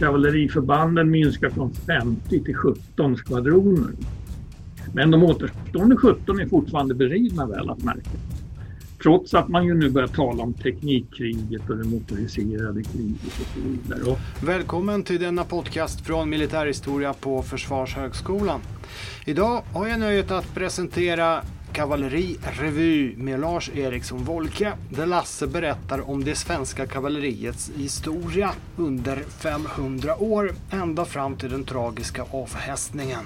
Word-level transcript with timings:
kavalleriförbanden 0.00 1.10
minskar 1.10 1.50
från 1.50 1.74
50 1.74 2.44
till 2.44 2.56
17 2.56 3.16
skvadroner. 3.16 3.92
Men 4.94 5.10
de 5.10 5.22
återstående 5.22 5.96
17 5.96 6.40
är 6.40 6.46
fortfarande 6.46 6.94
beridna 6.94 7.46
väl 7.46 7.70
att 7.70 7.82
märka. 7.82 8.10
Trots 9.02 9.34
att 9.34 9.48
man 9.48 9.64
ju 9.64 9.74
nu 9.74 9.90
börjar 9.90 10.08
tala 10.08 10.42
om 10.42 10.52
teknikkriget 10.52 11.70
och 11.70 11.76
det 11.76 11.84
motoriserade 11.84 12.82
kriget 12.82 13.26
och 13.26 13.32
så 13.32 13.60
vidare. 13.68 14.16
Välkommen 14.46 15.02
till 15.02 15.20
denna 15.20 15.44
podcast 15.44 16.06
från 16.06 16.30
Militärhistoria 16.30 17.12
på 17.12 17.42
Försvarshögskolan. 17.42 18.60
Idag 19.26 19.62
har 19.72 19.86
jag 19.86 20.00
nöjet 20.00 20.30
att 20.30 20.54
presentera 20.54 21.42
Kavallerirevy 21.72 23.16
med 23.16 23.40
Lars 23.40 23.70
Eriksson 23.74 24.24
Wolke 24.24 24.72
där 24.90 25.06
Lasse 25.06 25.46
berättar 25.46 26.10
om 26.10 26.24
det 26.24 26.34
svenska 26.34 26.86
kavalleriets 26.86 27.70
historia 27.76 28.50
under 28.76 29.16
500 29.16 30.16
år 30.22 30.54
ända 30.70 31.04
fram 31.04 31.36
till 31.36 31.50
den 31.50 31.64
tragiska 31.64 32.24
avhästningen. 32.30 33.24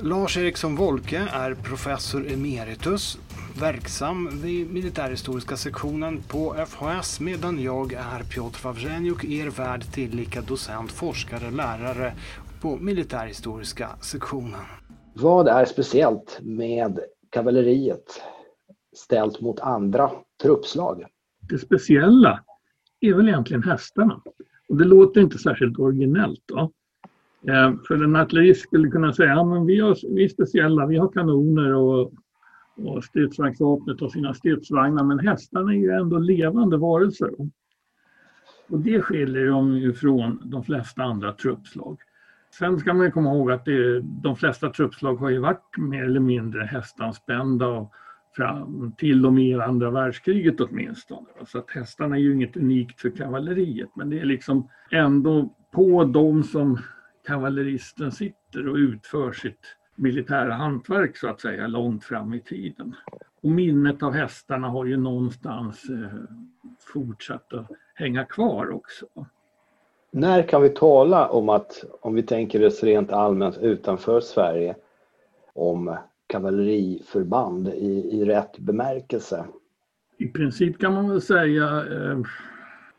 Lars 0.00 0.36
Eriksson 0.36 0.76
Wolke 0.76 1.28
är 1.32 1.54
professor 1.54 2.32
emeritus 2.32 3.18
verksam 3.60 4.40
vid 4.42 4.72
militärhistoriska 4.72 5.56
sektionen 5.56 6.22
på 6.28 6.56
FHS 6.68 7.20
medan 7.20 7.62
jag 7.62 7.92
är 7.92 8.22
Piotr 8.22 8.64
Wawrzeniuk, 8.64 9.24
er 9.24 9.50
värd 9.50 9.92
tillika 9.92 10.40
docent, 10.40 10.92
forskare, 10.92 11.50
lärare 11.50 12.12
på 12.60 12.76
militärhistoriska 12.76 13.88
sektionen. 14.00 14.60
Vad 15.14 15.48
är 15.48 15.64
speciellt 15.64 16.38
med 16.42 16.98
kavalleriet 17.30 18.22
ställt 18.96 19.40
mot 19.40 19.60
andra 19.60 20.10
truppslag? 20.42 21.04
Det 21.40 21.58
speciella 21.58 22.44
är 23.00 23.14
väl 23.14 23.28
egentligen 23.28 23.62
hästarna. 23.62 24.22
Och 24.68 24.76
det 24.76 24.84
låter 24.84 25.20
inte 25.20 25.38
särskilt 25.38 25.78
originellt. 25.78 26.42
Då. 26.46 26.72
Eh, 27.48 27.74
för 27.88 28.04
en 28.04 28.16
artillerist 28.16 28.60
skulle 28.60 28.88
kunna 28.88 29.12
säga 29.12 29.32
att 29.32 29.36
ja, 29.36 29.64
vi, 29.64 29.94
vi 30.14 30.24
är 30.24 30.28
speciella, 30.28 30.86
vi 30.86 30.96
har 30.96 31.08
kanoner 31.08 31.74
och, 31.74 32.12
och 32.76 33.04
stridsvagnsvapnet 33.04 34.02
och 34.02 34.12
sina 34.12 34.34
stridsvagnar 34.34 35.04
men 35.04 35.18
hästarna 35.18 35.72
är 35.72 35.76
ju 35.76 35.90
ändå 35.90 36.18
levande 36.18 36.76
varelser. 36.76 37.30
Och 38.68 38.78
det 38.80 39.02
skiljer 39.02 39.46
dem 39.46 39.78
ju 39.78 39.92
från 39.92 40.40
de 40.44 40.64
flesta 40.64 41.02
andra 41.02 41.32
truppslag. 41.32 41.98
Sen 42.58 42.78
ska 42.78 42.94
man 42.94 43.12
komma 43.12 43.34
ihåg 43.34 43.50
att 43.50 43.64
det, 43.64 44.00
de 44.00 44.36
flesta 44.36 44.70
truppslag 44.70 45.16
har 45.16 45.30
ju 45.30 45.38
varit 45.38 45.76
mer 45.76 46.04
eller 46.04 46.20
mindre 46.20 46.62
hästanspända 46.62 47.66
och 47.66 47.92
fram 48.36 48.92
till 48.98 49.26
och 49.26 49.32
med 49.32 49.60
andra 49.60 49.90
världskriget 49.90 50.60
åtminstone. 50.60 51.26
Så 51.46 51.58
att 51.58 51.70
hästarna 51.70 52.16
är 52.16 52.20
ju 52.20 52.34
inget 52.34 52.56
unikt 52.56 53.00
för 53.00 53.10
kavalleriet 53.10 53.88
men 53.96 54.10
det 54.10 54.20
är 54.20 54.24
liksom 54.24 54.68
ändå 54.90 55.54
på 55.72 56.04
dem 56.04 56.42
som 56.42 56.78
kavalleristen 57.26 58.12
sitter 58.12 58.68
och 58.68 58.76
utför 58.76 59.32
sitt 59.32 59.76
militära 59.94 60.54
hantverk 60.54 61.16
så 61.16 61.28
att 61.28 61.40
säga 61.40 61.66
långt 61.66 62.04
fram 62.04 62.34
i 62.34 62.40
tiden. 62.40 62.94
Och 63.42 63.50
minnet 63.50 64.02
av 64.02 64.12
hästarna 64.12 64.68
har 64.68 64.84
ju 64.84 64.96
någonstans 64.96 65.90
eh, 65.90 66.18
fortsatt 66.92 67.52
att 67.52 67.70
hänga 67.94 68.24
kvar 68.24 68.70
också. 68.70 69.06
När 70.16 70.42
kan 70.42 70.62
vi 70.62 70.68
tala 70.68 71.28
om 71.28 71.48
att, 71.48 71.84
om 72.00 72.14
vi 72.14 72.22
tänker 72.22 72.66
oss 72.66 72.82
rent 72.82 73.12
allmänt 73.12 73.58
utanför 73.58 74.20
Sverige, 74.20 74.76
om 75.54 75.96
kavalleriförband 76.26 77.68
i, 77.68 78.08
i 78.12 78.24
rätt 78.24 78.58
bemärkelse? 78.58 79.44
I 80.18 80.28
princip 80.28 80.80
kan 80.80 80.92
man 80.92 81.08
väl 81.08 81.20
säga, 81.20 81.64
eh, 81.66 82.18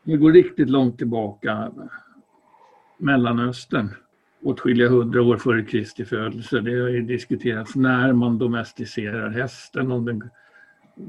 vi 0.02 0.16
går 0.16 0.32
riktigt 0.32 0.70
långt 0.70 0.98
tillbaka, 0.98 1.72
Mellanöstern 2.98 3.94
åtskilliga 4.42 4.88
hundra 4.88 5.22
år 5.22 5.36
före 5.36 5.62
Kristi 5.62 6.04
födelse. 6.04 6.60
Det 6.60 6.80
har 6.80 6.88
ju 6.88 7.02
diskuterats 7.02 7.76
när 7.76 8.12
man 8.12 8.38
domesticerar 8.38 9.30
hästen, 9.30 9.92
om 9.92 10.04
den 10.04 10.30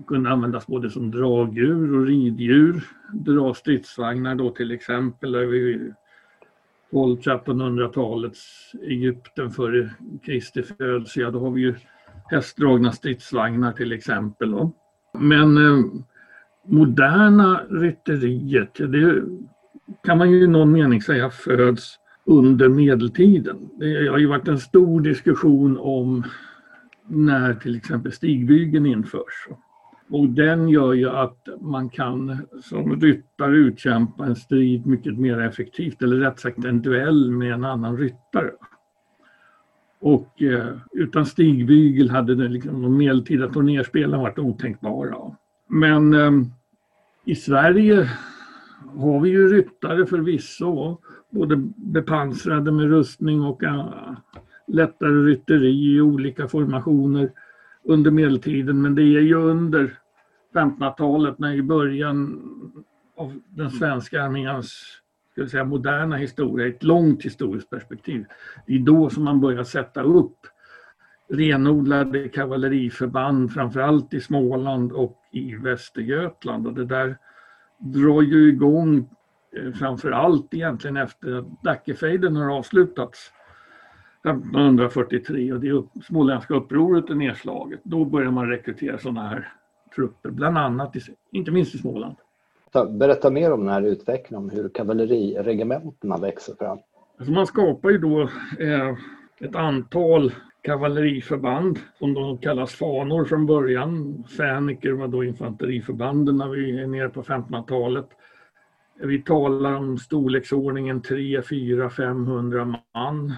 kunde 0.08 0.30
användas 0.30 0.68
både 0.68 0.90
som 0.90 1.12
dragdjur 1.12 1.96
och 1.98 2.06
riddjur. 2.06 2.84
Dra 3.14 3.54
stridsvagnar 3.54 4.36
då 4.36 4.50
till 4.50 4.72
exempel, 4.72 5.36
1200-1300-talets 6.92 8.72
Egypten 8.82 9.52
före 9.52 9.90
Kristi 10.26 10.64
födelse, 10.64 11.20
ja 11.20 11.32
då 11.32 11.40
har 11.40 11.52
vi 11.52 11.62
ju 11.62 11.76
hästdragna 12.30 12.92
stridsvagnar 12.92 13.72
till 13.72 13.92
exempel. 13.92 14.52
Då. 14.52 14.72
Men 15.14 15.58
eh, 15.58 15.86
moderna 16.66 17.62
rytteriet, 17.70 18.74
det 18.74 19.24
kan 20.04 20.18
man 20.18 20.32
ju 20.32 20.44
i 20.44 20.48
någon 20.48 20.72
mening 20.72 21.02
säga 21.02 21.30
föds 21.30 22.00
under 22.26 22.70
medeltiden. 22.70 23.70
Det 23.80 24.08
har 24.08 24.18
ju 24.18 24.28
varit 24.28 24.48
en 24.48 24.60
stor 24.60 25.02
diskussion 25.02 25.78
om 25.78 26.24
när 27.08 27.54
till 27.54 27.76
exempel 27.76 28.12
stigbygeln 28.12 28.86
införs. 28.86 29.48
Och 30.10 30.30
den 30.30 30.70
gör 30.70 30.94
ju 30.94 31.10
att 31.10 31.48
man 31.62 31.90
kan 31.90 32.48
som 32.64 33.02
ryttare 33.02 33.56
utkämpa 33.56 34.26
en 34.26 34.36
strid 34.36 34.86
mycket 34.86 35.18
mer 35.18 35.40
effektivt, 35.40 36.02
eller 36.02 36.16
rätt 36.16 36.40
sagt 36.40 36.66
en 36.66 36.82
duell 36.82 37.32
med 37.32 37.54
en 37.54 37.66
annan 37.66 37.98
ryttare. 37.98 38.52
Och 40.00 40.42
eh, 40.42 40.76
utan 40.92 41.26
stigbygel 41.26 42.10
hade 42.10 42.36
det 42.36 42.48
liksom, 42.48 42.82
de 42.82 42.98
medeltida 42.98 43.50
turnerspelen 43.50 44.20
varit 44.20 44.40
otänkbara. 44.40 45.16
Men 45.68 46.14
eh, 46.14 46.32
i 47.26 47.36
Sverige 47.36 48.10
har 48.96 49.20
vi 49.20 49.30
ju 49.30 49.48
ryttare 49.48 50.06
förvisso 50.06 50.98
både 51.30 51.56
bepansrade 51.76 52.72
med 52.72 52.90
rustning 52.90 53.42
och 53.42 53.64
uh, 53.64 54.14
lättare 54.68 55.12
rytteri 55.12 55.96
i 55.96 56.02
olika 56.02 56.48
formationer 56.48 57.32
under 57.84 58.12
medeltiden. 58.12 58.82
Men 58.82 58.96
det 58.96 59.02
är 59.02 59.22
ju 59.22 59.36
under 59.36 59.99
1500-talet, 60.54 61.40
när 61.40 61.54
i 61.54 61.62
början 61.62 62.42
av 63.18 63.40
den 63.50 63.72
svenska 63.72 64.24
arméns 64.24 65.02
ska 65.32 65.48
säga, 65.48 65.64
moderna 65.64 66.16
historia, 66.16 66.68
ett 66.68 66.84
långt 66.84 67.26
historiskt 67.26 67.70
perspektiv. 67.70 68.26
Det 68.68 68.76
är 68.76 68.80
då 68.80 69.10
som 69.10 69.24
man 69.24 69.42
börjar 69.42 69.64
sätta 69.64 70.02
upp 70.02 70.38
renodlade 71.30 72.30
kavalleriförband, 72.30 73.54
framförallt 73.54 74.14
i 74.14 74.22
Småland 74.22 74.92
och 74.92 75.18
i 75.32 75.56
Västergötland. 75.56 76.68
Och 76.68 76.74
det 76.74 76.86
där 76.86 77.18
drar 77.80 78.22
ju 78.22 78.50
igång 78.50 79.10
Eh, 79.52 79.72
framför 79.72 80.12
allt 80.12 80.54
egentligen 80.54 80.98
efter 80.98 81.34
att 81.34 81.64
Dackefejden 81.64 82.36
har 82.36 82.58
avslutats 82.58 83.32
1543 84.24 85.54
och 85.54 85.60
det 85.60 85.72
upp, 85.72 85.90
småländska 86.04 86.54
upproret 86.54 87.10
är 87.10 87.16
nedslaget. 87.16 87.80
Då 87.84 88.06
börjar 88.06 88.32
man 88.32 88.50
rekrytera 88.50 88.98
sådana 88.98 89.28
här 89.28 89.54
trupper, 89.96 90.30
bland 90.30 90.58
annat, 90.58 90.96
i, 90.96 91.00
inte 91.32 91.52
minst 91.52 91.76
i 91.76 91.78
Småland. 91.78 92.16
Berätta 92.90 93.30
mer 93.30 93.52
om 93.52 93.60
den 93.60 93.74
här 93.74 93.82
utvecklingen, 93.82 94.44
om 94.44 94.50
hur 94.50 94.70
kavalleriregementena 94.70 96.18
växer 96.18 96.54
fram. 96.56 96.78
Alltså 97.18 97.32
man 97.32 97.48
skapar 97.48 97.90
ju 97.90 97.98
då 97.98 98.22
eh, 98.60 98.96
ett 99.40 99.56
antal 99.56 100.34
kavalleriförband 100.62 101.80
som 102.00 102.14
de 102.14 102.38
kallas 102.38 102.74
fanor 102.74 103.26
från 103.26 103.46
början. 103.46 104.24
Fäniker 104.38 104.92
var 104.92 105.08
då 105.08 105.24
infanteriförbanden 105.24 106.38
när 106.38 106.48
vi 106.48 106.82
är 106.82 106.88
nere 106.88 107.10
på 107.10 107.24
1500-talet. 107.24 108.10
Vi 109.02 109.22
talar 109.22 109.76
om 109.76 109.98
storleksordningen 109.98 111.02
3, 111.02 111.42
4, 111.42 111.90
500 111.90 112.76
man 112.94 113.34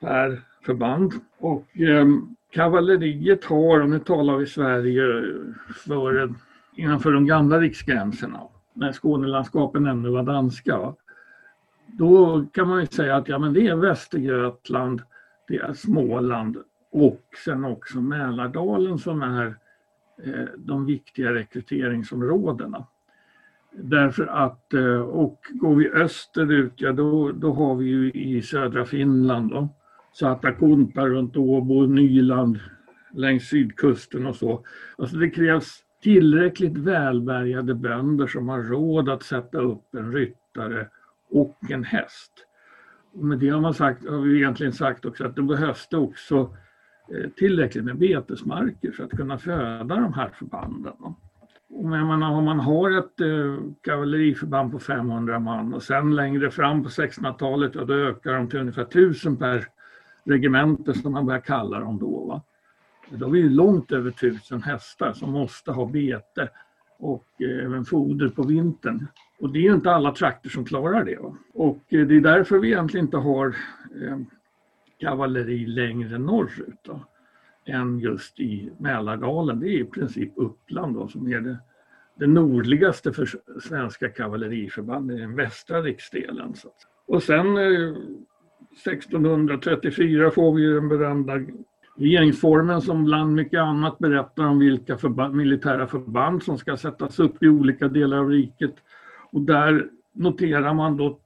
per 0.00 0.42
förband. 0.66 1.12
Och 1.38 1.80
eh, 1.80 2.06
kavalleriet 2.52 3.44
har, 3.44 3.80
och 3.80 3.90
nu 3.90 3.98
talar 3.98 4.36
vi 4.36 4.46
Sverige 4.46 5.02
för, 5.84 6.34
innanför 6.76 7.12
de 7.12 7.26
gamla 7.26 7.60
riksgränserna, 7.60 8.40
när 8.72 8.92
Skånelandskapen 8.92 9.86
ännu 9.86 10.10
var 10.10 10.22
danska. 10.22 10.94
Då 11.86 12.44
kan 12.52 12.68
man 12.68 12.80
ju 12.80 12.86
säga 12.86 13.16
att 13.16 13.28
ja, 13.28 13.38
men 13.38 13.52
det 13.52 13.66
är 13.66 13.76
Västergötland, 13.76 15.02
det 15.48 15.56
är 15.56 15.72
Småland 15.72 16.56
och 16.92 17.22
sen 17.44 17.64
också 17.64 18.00
Mälardalen 18.00 18.98
som 18.98 19.22
är 19.22 19.46
eh, 20.24 20.48
de 20.56 20.86
viktiga 20.86 21.34
rekryteringsområdena. 21.34 22.86
Därför 23.72 24.26
att, 24.26 24.74
eh, 24.74 25.00
och 25.00 25.40
går 25.50 25.74
vi 25.74 25.90
österut, 25.90 26.72
ja 26.76 26.92
då, 26.92 27.32
då 27.32 27.52
har 27.52 27.74
vi 27.74 27.84
ju 27.84 28.10
i 28.10 28.42
södra 28.42 28.84
Finland 28.84 29.50
då, 29.50 29.68
Satakunta 30.12 31.08
runt 31.08 31.36
Åbo, 31.36 31.78
och 31.78 31.90
Nyland 31.90 32.60
längs 33.14 33.48
sydkusten 33.48 34.26
och 34.26 34.36
så. 34.36 34.64
Alltså 34.98 35.16
det 35.16 35.30
krävs 35.30 35.84
tillräckligt 36.02 36.78
välbärgade 36.78 37.74
bönder 37.74 38.26
som 38.26 38.48
har 38.48 38.62
råd 38.62 39.08
att 39.08 39.22
sätta 39.22 39.58
upp 39.58 39.94
en 39.94 40.12
ryttare 40.12 40.88
och 41.30 41.58
en 41.70 41.84
häst. 41.84 42.32
Och 43.14 43.24
med 43.24 43.38
det 43.38 43.48
har, 43.48 43.60
man 43.60 43.74
sagt, 43.74 44.08
har 44.08 44.18
vi 44.18 44.36
egentligen 44.36 44.72
sagt 44.72 45.04
också 45.04 45.24
att 45.24 45.36
det 45.36 45.42
behövs 45.42 45.88
det 45.88 45.96
också 45.96 46.56
eh, 47.14 47.30
tillräckligt 47.30 47.84
med 47.84 47.98
betesmarker 47.98 48.92
för 48.92 49.04
att 49.04 49.10
kunna 49.10 49.38
föda 49.38 49.94
de 49.94 50.12
här 50.12 50.28
förbanden. 50.28 50.92
Och 51.70 51.84
menar, 51.84 52.30
om 52.30 52.44
man 52.44 52.60
har 52.60 52.98
ett 52.98 53.20
eh, 53.20 53.64
kavalleriförband 53.80 54.72
på 54.72 54.78
500 54.78 55.38
man 55.38 55.74
och 55.74 55.82
sen 55.82 56.14
längre 56.14 56.50
fram 56.50 56.82
på 56.82 56.88
1600-talet, 56.88 57.74
ja, 57.74 57.84
då 57.84 57.94
ökar 57.94 58.32
de 58.32 58.48
till 58.48 58.60
ungefär 58.60 58.82
1000 58.82 59.36
per 59.36 59.66
regemente 60.24 60.94
som 60.94 61.12
man 61.12 61.26
börjar 61.26 61.40
kalla 61.40 61.80
dem 61.80 61.98
då. 61.98 62.24
Va? 62.24 62.42
Då 63.10 63.26
har 63.26 63.32
vi 63.32 63.42
långt 63.42 63.92
över 63.92 64.10
tusen 64.10 64.62
hästar 64.62 65.12
som 65.12 65.30
måste 65.30 65.72
ha 65.72 65.86
bete 65.86 66.48
och 66.98 67.26
eh, 67.38 67.64
även 67.64 67.84
foder 67.84 68.28
på 68.28 68.42
vintern. 68.42 69.06
Och 69.40 69.52
det 69.52 69.66
är 69.66 69.74
inte 69.74 69.90
alla 69.90 70.14
trakter 70.14 70.50
som 70.50 70.64
klarar 70.64 71.04
det. 71.04 71.16
Va? 71.16 71.36
Och 71.54 71.82
eh, 71.88 72.06
det 72.06 72.16
är 72.16 72.20
därför 72.20 72.58
vi 72.58 72.68
egentligen 72.68 73.06
inte 73.06 73.16
har 73.16 73.46
eh, 74.02 74.18
kavalleri 75.00 75.66
längre 75.66 76.18
norrut 76.18 76.78
då, 76.82 77.00
än 77.64 77.98
just 77.98 78.40
i 78.40 78.70
Mälardalen. 78.78 79.60
Det 79.60 79.68
är 79.68 79.80
i 79.80 79.84
princip 79.84 80.32
Uppland 80.36 80.94
då, 80.94 81.08
som 81.08 81.32
är 81.32 81.40
det, 81.40 81.58
det 82.14 82.26
nordligaste 82.26 83.12
för 83.12 83.28
svenska 83.60 84.08
kavalleriförband 84.08 85.12
i 85.12 85.16
den 85.16 85.36
västra 85.36 85.82
riksdelen. 85.82 86.54
Så. 86.54 86.68
Och 87.06 87.22
sen 87.22 87.56
1634 88.72 90.30
får 90.30 90.54
vi 90.54 90.66
den 90.66 90.88
berömda 90.88 91.32
regeringsformen 91.96 92.80
som 92.80 93.04
bland 93.04 93.34
mycket 93.34 93.60
annat 93.60 93.98
berättar 93.98 94.44
om 94.44 94.58
vilka 94.58 94.98
förband, 94.98 95.34
militära 95.34 95.86
förband 95.86 96.42
som 96.42 96.58
ska 96.58 96.76
sättas 96.76 97.18
upp 97.18 97.42
i 97.42 97.48
olika 97.48 97.88
delar 97.88 98.16
av 98.18 98.28
riket. 98.28 98.74
Och 99.30 99.40
där 99.40 99.88
noterar 100.12 100.74
man 100.74 100.96
då 100.96 101.18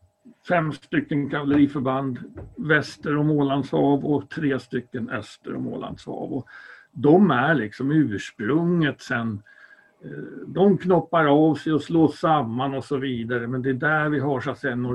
fem 0.49 0.73
stycken 0.73 1.31
kavalleriförband 1.31 2.19
väster 2.57 3.17
om 3.17 3.31
Ålands 3.31 3.73
hav 3.73 4.05
och 4.05 4.31
tre 4.31 4.59
stycken 4.61 5.11
öster 5.11 5.55
om 5.55 5.69
Ålands 5.69 6.07
hav. 6.07 6.33
Och 6.33 6.47
de 6.93 7.31
är 7.31 7.55
liksom 7.55 7.91
ursprunget 7.91 9.01
sen 9.01 9.43
de 10.47 10.79
knoppar 10.79 11.27
av 11.27 11.55
sig 11.55 11.73
och 11.73 11.83
slås 11.83 12.19
samman 12.19 12.75
och 12.75 12.85
så 12.85 12.97
vidare 12.97 13.47
men 13.47 13.63
det 13.63 13.71
är 13.71 13.75
där 13.75 14.09
vi 14.09 14.19
har 14.19 14.41
så 14.41 14.51
att 14.51 14.59
säga 14.59 14.77
den 14.77 14.87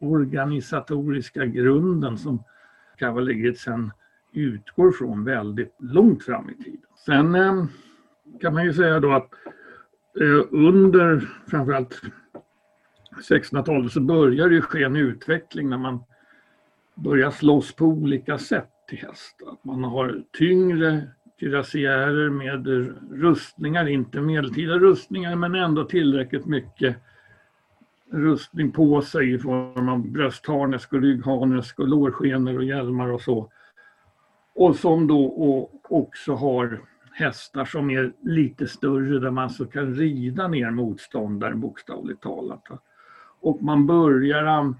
organisatoriska 0.00 1.46
grunden 1.46 2.18
som 2.18 2.44
kavalleriet 2.96 3.58
sen 3.58 3.92
utgår 4.32 4.92
från 4.92 5.24
väldigt 5.24 5.76
långt 5.78 6.24
fram 6.24 6.50
i 6.50 6.64
tiden. 6.64 6.80
Sen 7.06 7.34
eh, 7.34 7.64
kan 8.40 8.54
man 8.54 8.64
ju 8.64 8.72
säga 8.72 9.00
då 9.00 9.12
att 9.12 9.30
eh, 10.20 10.46
under 10.50 11.28
framförallt 11.46 12.02
1600-talet 13.30 13.92
så 13.92 14.00
börjar 14.00 14.48
det 14.48 14.60
ske 14.60 14.82
en 14.82 14.96
utveckling 14.96 15.70
när 15.70 15.78
man 15.78 16.04
börjar 16.94 17.30
slåss 17.30 17.76
på 17.76 17.84
olika 17.84 18.38
sätt 18.38 18.70
till 18.88 18.98
häst. 18.98 19.42
Att 19.46 19.64
man 19.64 19.84
har 19.84 20.22
tyngre 20.32 21.08
kürassiärer 21.40 22.30
med 22.30 22.66
rustningar, 23.20 23.88
inte 23.88 24.20
medeltida 24.20 24.78
rustningar 24.78 25.36
men 25.36 25.54
ändå 25.54 25.84
tillräckligt 25.84 26.46
mycket 26.46 26.96
rustning 28.12 28.72
på 28.72 29.02
sig 29.02 29.32
i 29.32 29.38
form 29.38 29.88
av 29.88 30.08
bröstharnesk 30.08 30.92
och 30.92 31.02
ryggharnesk 31.02 31.78
och 31.78 31.88
lårskenor 31.88 32.56
och 32.56 32.64
hjälmar 32.64 33.08
och 33.08 33.20
så. 33.20 33.50
Och 34.54 34.76
som 34.76 35.06
då 35.06 35.70
också 35.88 36.34
har 36.34 36.80
hästar 37.12 37.64
som 37.64 37.90
är 37.90 38.12
lite 38.22 38.66
större 38.66 39.18
där 39.18 39.30
man 39.30 39.50
så 39.50 39.66
kan 39.66 39.94
rida 39.94 40.48
ner 40.48 40.70
motståndaren 40.70 41.60
bokstavligt 41.60 42.22
talat. 42.22 42.62
Och 43.40 43.62
man 43.62 43.86
börjar 43.86 44.74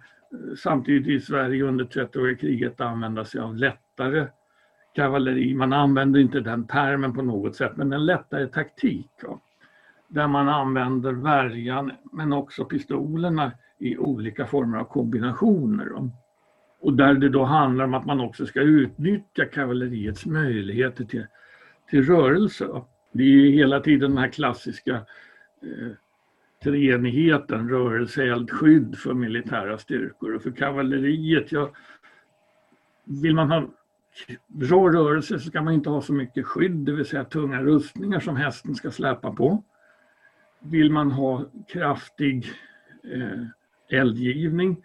samtidigt 0.56 1.08
i 1.08 1.20
Sverige 1.20 1.64
under 1.64 1.84
30-åriga 1.84 2.36
kriget 2.36 2.80
använda 2.80 3.24
sig 3.24 3.40
av 3.40 3.56
lättare 3.56 4.26
kavalleri. 4.96 5.54
Man 5.54 5.72
använder 5.72 6.20
inte 6.20 6.40
den 6.40 6.66
termen 6.66 7.12
på 7.12 7.22
något 7.22 7.56
sätt 7.56 7.72
men 7.76 7.92
en 7.92 8.06
lättare 8.06 8.46
taktik. 8.46 9.10
Ja. 9.22 9.40
Där 10.08 10.28
man 10.28 10.48
använder 10.48 11.12
värjan 11.12 11.92
men 12.12 12.32
också 12.32 12.64
pistolerna 12.64 13.52
i 13.78 13.96
olika 13.96 14.46
former 14.46 14.78
av 14.78 14.84
kombinationer. 14.84 15.86
Ja. 15.94 16.10
Och 16.80 16.92
där 16.92 17.14
det 17.14 17.28
då 17.28 17.44
handlar 17.44 17.84
om 17.84 17.94
att 17.94 18.06
man 18.06 18.20
också 18.20 18.46
ska 18.46 18.60
utnyttja 18.60 19.44
kavalleriets 19.44 20.26
möjligheter 20.26 21.04
till, 21.04 21.26
till 21.90 22.06
rörelse. 22.06 22.66
Det 23.12 23.22
är 23.22 23.26
ju 23.26 23.50
hela 23.50 23.80
tiden 23.80 24.10
den 24.10 24.18
här 24.18 24.28
klassiska 24.28 24.94
eh, 25.62 25.92
treenigheten, 26.64 27.68
rörelse, 27.68 28.22
eld, 28.22 28.50
skydd 28.50 28.98
för 28.98 29.14
militära 29.14 29.78
styrkor. 29.78 30.34
Och 30.34 30.42
för 30.42 30.50
kavalleriet, 30.50 31.52
ja, 31.52 31.70
vill 33.04 33.34
man 33.34 33.50
ha 33.50 33.68
bra 34.46 34.88
rörelse 34.88 35.38
så 35.38 35.50
ska 35.50 35.62
man 35.62 35.74
inte 35.74 35.90
ha 35.90 36.02
så 36.02 36.12
mycket 36.12 36.46
skydd, 36.46 36.76
det 36.76 36.92
vill 36.92 37.06
säga 37.06 37.24
tunga 37.24 37.62
rustningar 37.62 38.20
som 38.20 38.36
hästen 38.36 38.74
ska 38.74 38.90
släpa 38.90 39.32
på. 39.32 39.62
Vill 40.60 40.92
man 40.92 41.10
ha 41.10 41.44
kraftig 41.68 42.46
eh, 43.14 43.98
eldgivning 43.98 44.82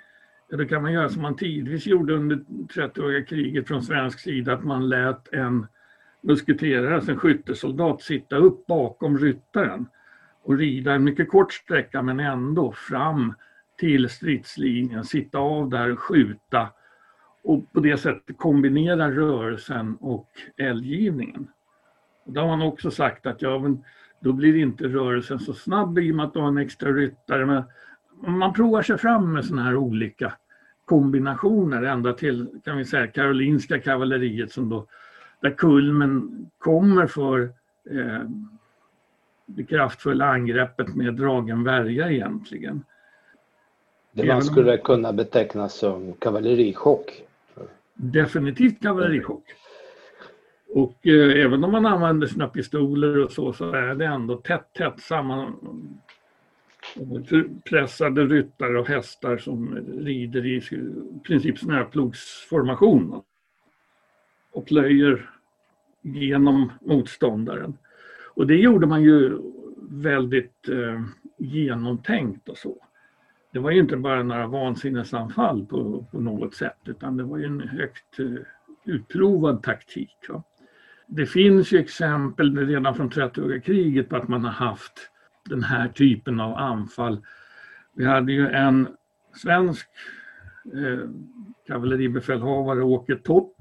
då 0.57 0.65
kan 0.65 0.81
man 0.81 0.93
göra 0.93 1.09
som 1.09 1.21
man 1.21 1.35
tidvis 1.35 1.87
gjorde 1.87 2.13
under 2.13 2.35
30-åriga 2.75 3.25
kriget 3.25 3.67
från 3.67 3.83
svensk 3.83 4.19
sida, 4.19 4.53
att 4.53 4.63
man 4.63 4.89
lät 4.89 5.33
en 5.33 5.67
musketerare, 6.21 6.95
alltså 6.95 7.11
en 7.11 7.17
skyttesoldat, 7.17 8.01
sitta 8.01 8.35
upp 8.35 8.65
bakom 8.67 9.17
ryttaren 9.17 9.87
och 10.43 10.57
rida 10.57 10.93
en 10.93 11.03
mycket 11.03 11.29
kort 11.29 11.53
sträcka 11.53 12.01
men 12.01 12.19
ändå 12.19 12.71
fram 12.71 13.33
till 13.79 14.09
stridslinjen, 14.09 15.03
sitta 15.03 15.37
av 15.37 15.69
där 15.69 15.91
och 15.91 15.99
skjuta 15.99 16.69
och 17.43 17.73
på 17.73 17.79
det 17.79 17.97
sättet 17.97 18.37
kombinera 18.37 19.11
rörelsen 19.11 19.97
och 19.99 20.29
eldgivningen. 20.57 21.47
Och 22.23 22.33
då 22.33 22.41
har 22.41 22.47
man 22.47 22.61
också 22.61 22.91
sagt 22.91 23.25
att 23.25 23.41
ja, 23.41 23.59
men 23.59 23.83
då 24.19 24.33
blir 24.33 24.55
inte 24.55 24.83
rörelsen 24.83 25.39
så 25.39 25.53
snabb 25.53 25.99
i 25.99 26.11
och 26.11 26.15
med 26.15 26.25
att 26.25 26.33
du 26.33 26.39
har 26.39 26.47
en 26.47 26.57
extra 26.57 26.91
ryttare. 26.91 27.45
Men 27.45 27.63
man 28.39 28.53
provar 28.53 28.81
sig 28.81 28.97
fram 28.97 29.33
med 29.33 29.45
sådana 29.45 29.63
här 29.63 29.75
olika 29.75 30.33
kombinationer 30.85 31.83
ända 31.83 32.13
till 32.13 32.61
kan 32.63 32.77
vi 32.77 32.85
säga 32.85 33.07
karolinska 33.07 33.79
kavalleriet 33.79 34.51
som 34.51 34.69
då 34.69 34.87
där 35.41 35.51
kulmen 35.51 36.45
kommer 36.57 37.07
för 37.07 37.41
eh, 37.89 38.21
det 39.45 39.63
kraftfulla 39.63 40.25
angreppet 40.25 40.95
med 40.95 41.13
dragen 41.13 41.63
värja 41.63 42.11
egentligen. 42.11 42.83
Det 44.11 44.25
man 44.25 44.43
skulle 44.43 44.77
kunna 44.77 45.13
beteckna 45.13 45.69
som 45.69 46.13
kavallerichock? 46.13 47.23
Definitivt 48.03 48.81
kavallerichock. 48.81 49.43
Och 50.67 51.07
eh, 51.07 51.45
även 51.45 51.63
om 51.63 51.71
man 51.71 51.85
använder 51.85 52.27
sina 52.27 52.47
pistoler 52.47 53.23
och 53.23 53.31
så, 53.31 53.53
så 53.53 53.71
är 53.71 53.95
det 53.95 54.05
ändå 54.05 54.35
tätt, 54.35 54.73
tätt 54.73 54.99
samman 54.99 55.55
eh, 56.95 57.41
pressade 57.65 58.25
ryttare 58.25 58.79
och 58.79 58.87
hästar 58.87 59.37
som 59.37 59.75
rider 59.97 60.45
i 60.45 60.61
princip 61.23 61.59
snöplogsformation 61.59 63.21
och 64.51 64.65
plöjer 64.65 65.29
genom 66.01 66.71
motståndaren. 66.81 67.77
Och 68.33 68.47
det 68.47 68.55
gjorde 68.55 68.87
man 68.87 69.03
ju 69.03 69.37
väldigt 69.89 70.69
eh, 70.69 71.01
genomtänkt 71.37 72.49
och 72.49 72.57
så. 72.57 72.77
Det 73.53 73.59
var 73.59 73.71
ju 73.71 73.79
inte 73.79 73.97
bara 73.97 74.23
några 74.23 74.47
vansinnesanfall 74.47 75.65
på, 75.65 76.05
på 76.11 76.19
något 76.19 76.55
sätt 76.55 76.77
utan 76.85 77.17
det 77.17 77.23
var 77.23 77.37
ju 77.37 77.45
en 77.45 77.61
högt 77.61 78.19
eh, 78.19 78.25
utprovad 78.85 79.63
taktik. 79.63 80.17
Va? 80.29 80.43
Det 81.07 81.25
finns 81.25 81.71
ju 81.71 81.79
exempel 81.79 82.67
redan 82.67 82.95
från 82.95 83.09
30-åriga 83.09 83.61
kriget 83.61 84.09
på 84.09 84.15
att 84.15 84.27
man 84.27 84.43
har 84.43 84.51
haft 84.51 84.93
den 85.49 85.63
här 85.63 85.87
typen 85.87 86.39
av 86.39 86.57
anfall. 86.57 87.21
Vi 87.95 88.05
hade 88.05 88.31
ju 88.31 88.47
en 88.47 88.87
svensk 89.35 89.87
eh, 90.73 91.09
kavalleribefälhavare, 91.67 92.81
Åke 92.83 93.15
Tott, 93.15 93.57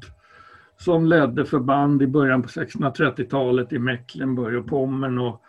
som 0.79 1.07
ledde 1.07 1.45
förband 1.45 2.03
i 2.03 2.07
början 2.07 2.43
på 2.43 2.49
1630-talet 2.49 3.73
i 3.73 3.79
Mecklenburg 3.79 4.59
och 4.59 4.67
Pommern 4.67 5.19
och 5.19 5.43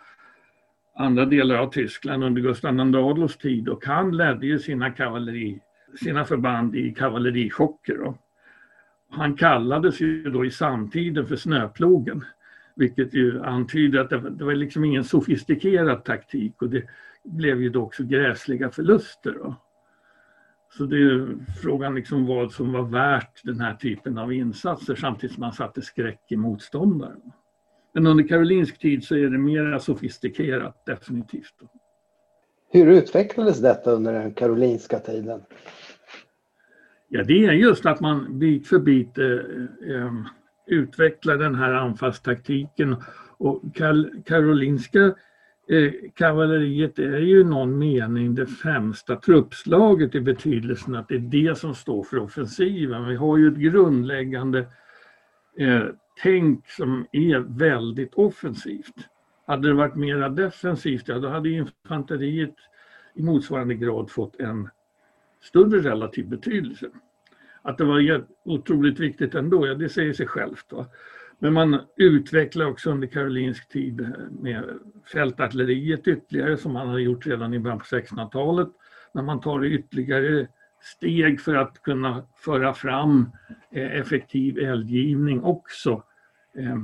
andra 0.94 1.24
delar 1.24 1.54
av 1.54 1.70
Tyskland 1.70 2.24
under 2.24 2.42
Gustav 2.42 2.74
II 2.74 2.96
Adolfs 2.96 3.36
tid 3.36 3.68
och 3.68 3.86
han 3.86 4.16
ledde 4.16 4.46
ju 4.46 4.58
sina, 4.58 4.90
kavalleri, 4.90 5.60
sina 6.00 6.24
förband 6.24 6.76
i 6.76 6.94
kavallerichocker. 6.94 7.98
Då. 7.98 8.18
Han 9.10 9.36
kallades 9.36 10.00
ju 10.00 10.22
då 10.30 10.44
i 10.44 10.50
samtiden 10.50 11.26
för 11.26 11.36
Snöplogen. 11.36 12.24
Vilket 12.76 13.14
ju 13.14 13.42
antyder 13.42 14.00
att 14.00 14.38
det, 14.38 14.44
var 14.44 14.54
liksom 14.54 14.84
ingen 14.84 15.04
sofistikerad 15.04 16.04
taktik 16.04 16.62
och 16.62 16.70
det 16.70 16.84
blev 17.24 17.62
ju 17.62 17.68
då 17.68 17.82
också 17.82 18.04
gräsliga 18.04 18.70
förluster. 18.70 19.32
Då. 19.32 19.54
Så 20.78 20.84
det 20.84 20.96
är 20.96 21.28
frågan 21.62 21.94
liksom 21.94 22.26
vad 22.26 22.52
som 22.52 22.72
var 22.72 22.82
värt 22.82 23.40
den 23.44 23.60
här 23.60 23.74
typen 23.74 24.18
av 24.18 24.32
insatser 24.32 24.94
samtidigt 24.94 25.34
som 25.34 25.40
man 25.40 25.52
satte 25.52 25.82
skräck 25.82 26.20
i 26.28 26.36
motståndaren. 26.36 27.32
Men 27.94 28.06
under 28.06 28.28
karolinsk 28.28 28.78
tid 28.78 29.04
så 29.04 29.16
är 29.16 29.28
det 29.28 29.38
mer 29.38 29.78
sofistikerat 29.78 30.86
definitivt. 30.86 31.54
Hur 32.70 32.86
utvecklades 32.86 33.60
detta 33.60 33.90
under 33.90 34.12
den 34.12 34.34
karolinska 34.34 34.98
tiden? 34.98 35.40
Ja, 37.08 37.24
det 37.24 37.44
är 37.46 37.52
just 37.52 37.86
att 37.86 38.00
man 38.00 38.38
bit 38.38 38.68
för 38.68 38.78
bit 38.78 39.18
eh, 39.18 39.26
eh, 39.94 40.12
utveckla 40.66 41.36
den 41.36 41.54
här 41.54 41.72
anfallstaktiken. 41.72 42.96
Och 43.38 43.62
Karolinska 44.24 45.04
eh, 45.68 45.92
kavalleriet 46.14 46.98
är 46.98 47.18
ju 47.18 47.40
i 47.40 47.44
någon 47.44 47.78
mening 47.78 48.34
det 48.34 48.46
främsta 48.46 49.16
truppslaget 49.16 50.14
i 50.14 50.20
betydelsen 50.20 50.94
att 50.94 51.08
det 51.08 51.14
är 51.14 51.18
det 51.18 51.58
som 51.58 51.74
står 51.74 52.02
för 52.02 52.18
offensiven. 52.18 53.08
Vi 53.08 53.16
har 53.16 53.36
ju 53.38 53.48
ett 53.48 53.58
grundläggande 53.58 54.58
eh, 55.58 55.82
tänk 56.22 56.68
som 56.68 57.06
är 57.12 57.38
väldigt 57.38 58.14
offensivt. 58.14 59.08
Hade 59.46 59.68
det 59.68 59.74
varit 59.74 59.94
mera 59.94 60.28
defensivt, 60.28 61.08
ja 61.08 61.18
då 61.18 61.28
hade 61.28 61.50
infanteriet 61.50 62.54
i 63.14 63.22
motsvarande 63.22 63.74
grad 63.74 64.10
fått 64.10 64.40
en 64.40 64.68
större 65.40 65.90
relativ 65.90 66.28
betydelse. 66.28 66.90
Att 67.62 67.78
det 67.78 67.84
var 67.84 68.24
otroligt 68.44 69.00
viktigt 69.00 69.34
ändå, 69.34 69.66
ja 69.66 69.74
det 69.74 69.88
säger 69.88 70.12
sig 70.12 70.26
självt. 70.26 70.64
Då. 70.68 70.86
Men 71.38 71.52
man 71.52 71.80
utvecklar 71.96 72.66
också 72.66 72.90
under 72.90 73.08
karolinsk 73.08 73.68
tid 73.68 74.00
eh, 74.00 74.08
med 74.40 74.64
fältartilleriet 75.12 76.08
ytterligare 76.08 76.56
som 76.56 76.72
man 76.72 76.88
hade 76.88 77.02
gjort 77.02 77.26
redan 77.26 77.54
i 77.54 77.58
början 77.58 77.78
på 77.78 77.84
1600-talet. 77.84 78.68
När 79.12 79.22
man 79.22 79.40
tar 79.40 79.64
ytterligare 79.64 80.48
steg 80.80 81.40
för 81.40 81.54
att 81.54 81.82
kunna 81.82 82.26
föra 82.36 82.74
fram 82.74 83.30
eh, 83.72 83.92
effektiv 83.92 84.58
eldgivning 84.58 85.42
också. 85.42 86.02
Eh, 86.58 86.76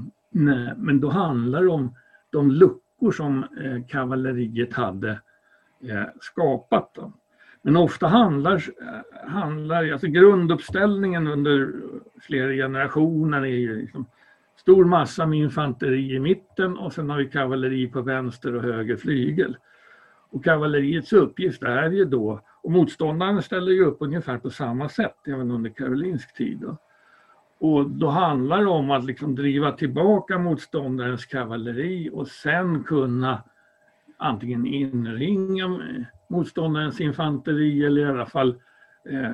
men 0.76 1.00
då 1.00 1.08
handlar 1.08 1.62
det 1.62 1.68
om 1.68 1.94
de 2.30 2.50
luckor 2.50 3.12
som 3.12 3.44
eh, 3.44 3.86
kavalleriet 3.88 4.74
hade 4.74 5.10
eh, 5.80 6.04
skapat. 6.20 6.98
Men 7.62 7.76
ofta 7.76 8.06
handlar, 8.06 8.62
handlar 9.26 9.92
alltså 9.92 10.06
grunduppställningen 10.06 11.26
under 11.26 11.72
flera 12.20 12.52
generationer 12.52 13.40
är 13.42 13.46
ju 13.46 13.80
liksom 13.80 14.06
stor 14.56 14.84
massa 14.84 15.26
med 15.26 15.38
infanteri 15.38 16.14
i 16.14 16.20
mitten 16.20 16.78
och 16.78 16.92
sen 16.92 17.10
har 17.10 17.18
vi 17.18 17.30
kavalleri 17.30 17.86
på 17.86 18.02
vänster 18.02 18.54
och 18.54 18.62
höger 18.62 18.96
flygel. 18.96 19.56
Och 20.30 20.44
kavalleriets 20.44 21.12
uppgift 21.12 21.62
är 21.62 21.90
ju 21.90 22.04
då, 22.04 22.40
och 22.62 22.70
motståndaren 22.70 23.42
ställer 23.42 23.72
ju 23.72 23.84
upp 23.84 23.96
ungefär 24.00 24.38
på 24.38 24.50
samma 24.50 24.88
sätt 24.88 25.16
även 25.26 25.50
under 25.50 25.70
karolinsk 25.70 26.34
tid. 26.34 26.58
Då. 26.58 26.76
Och 27.60 27.90
då 27.90 28.08
handlar 28.08 28.58
det 28.58 28.66
om 28.66 28.90
att 28.90 29.04
liksom 29.04 29.34
driva 29.34 29.72
tillbaka 29.72 30.38
motståndarens 30.38 31.26
kavalleri 31.26 32.10
och 32.12 32.28
sen 32.28 32.84
kunna 32.84 33.42
antingen 34.16 34.66
inringa 34.66 35.80
motståndarens 36.30 37.00
infanteri 37.00 37.84
eller 37.84 38.00
i 38.00 38.04
alla 38.04 38.26
fall 38.26 38.48
eh, 39.10 39.32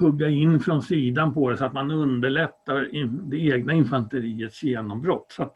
hugga 0.00 0.28
in 0.28 0.60
från 0.60 0.82
sidan 0.82 1.34
på 1.34 1.50
det 1.50 1.56
så 1.56 1.64
att 1.64 1.72
man 1.72 1.90
underlättar 1.90 2.88
det 3.30 3.38
egna 3.38 3.72
infanteriets 3.72 4.62
genombrott. 4.62 5.26
Så 5.32 5.52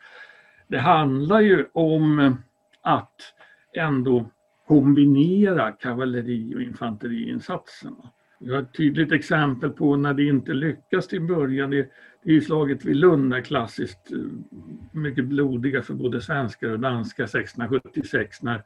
det 0.68 0.78
handlar 0.78 1.40
ju 1.40 1.66
om 1.72 2.36
att 2.82 3.34
ändå 3.76 4.30
kombinera 4.66 5.72
kavalleri 5.72 6.54
och 6.54 6.62
infanteriinsatserna. 6.62 8.10
Vi 8.40 8.52
har 8.52 8.62
ett 8.62 8.74
tydligt 8.74 9.12
exempel 9.12 9.70
på 9.70 9.96
när 9.96 10.14
det 10.14 10.24
inte 10.24 10.52
lyckas 10.52 11.08
till 11.08 11.20
början. 11.20 11.70
Det, 11.70 11.78
är 12.24 12.32
ju 12.32 12.40
slaget 12.40 12.84
vid 12.84 12.96
Lund 12.96 13.34
är 13.34 13.40
klassiskt 13.40 14.12
eh, 14.12 14.18
mycket 14.92 15.24
blodiga 15.24 15.82
för 15.82 15.94
både 15.94 16.20
svenskar 16.20 16.70
och 16.70 16.80
danskar 16.80 17.24
1676 17.24 18.42
när 18.42 18.62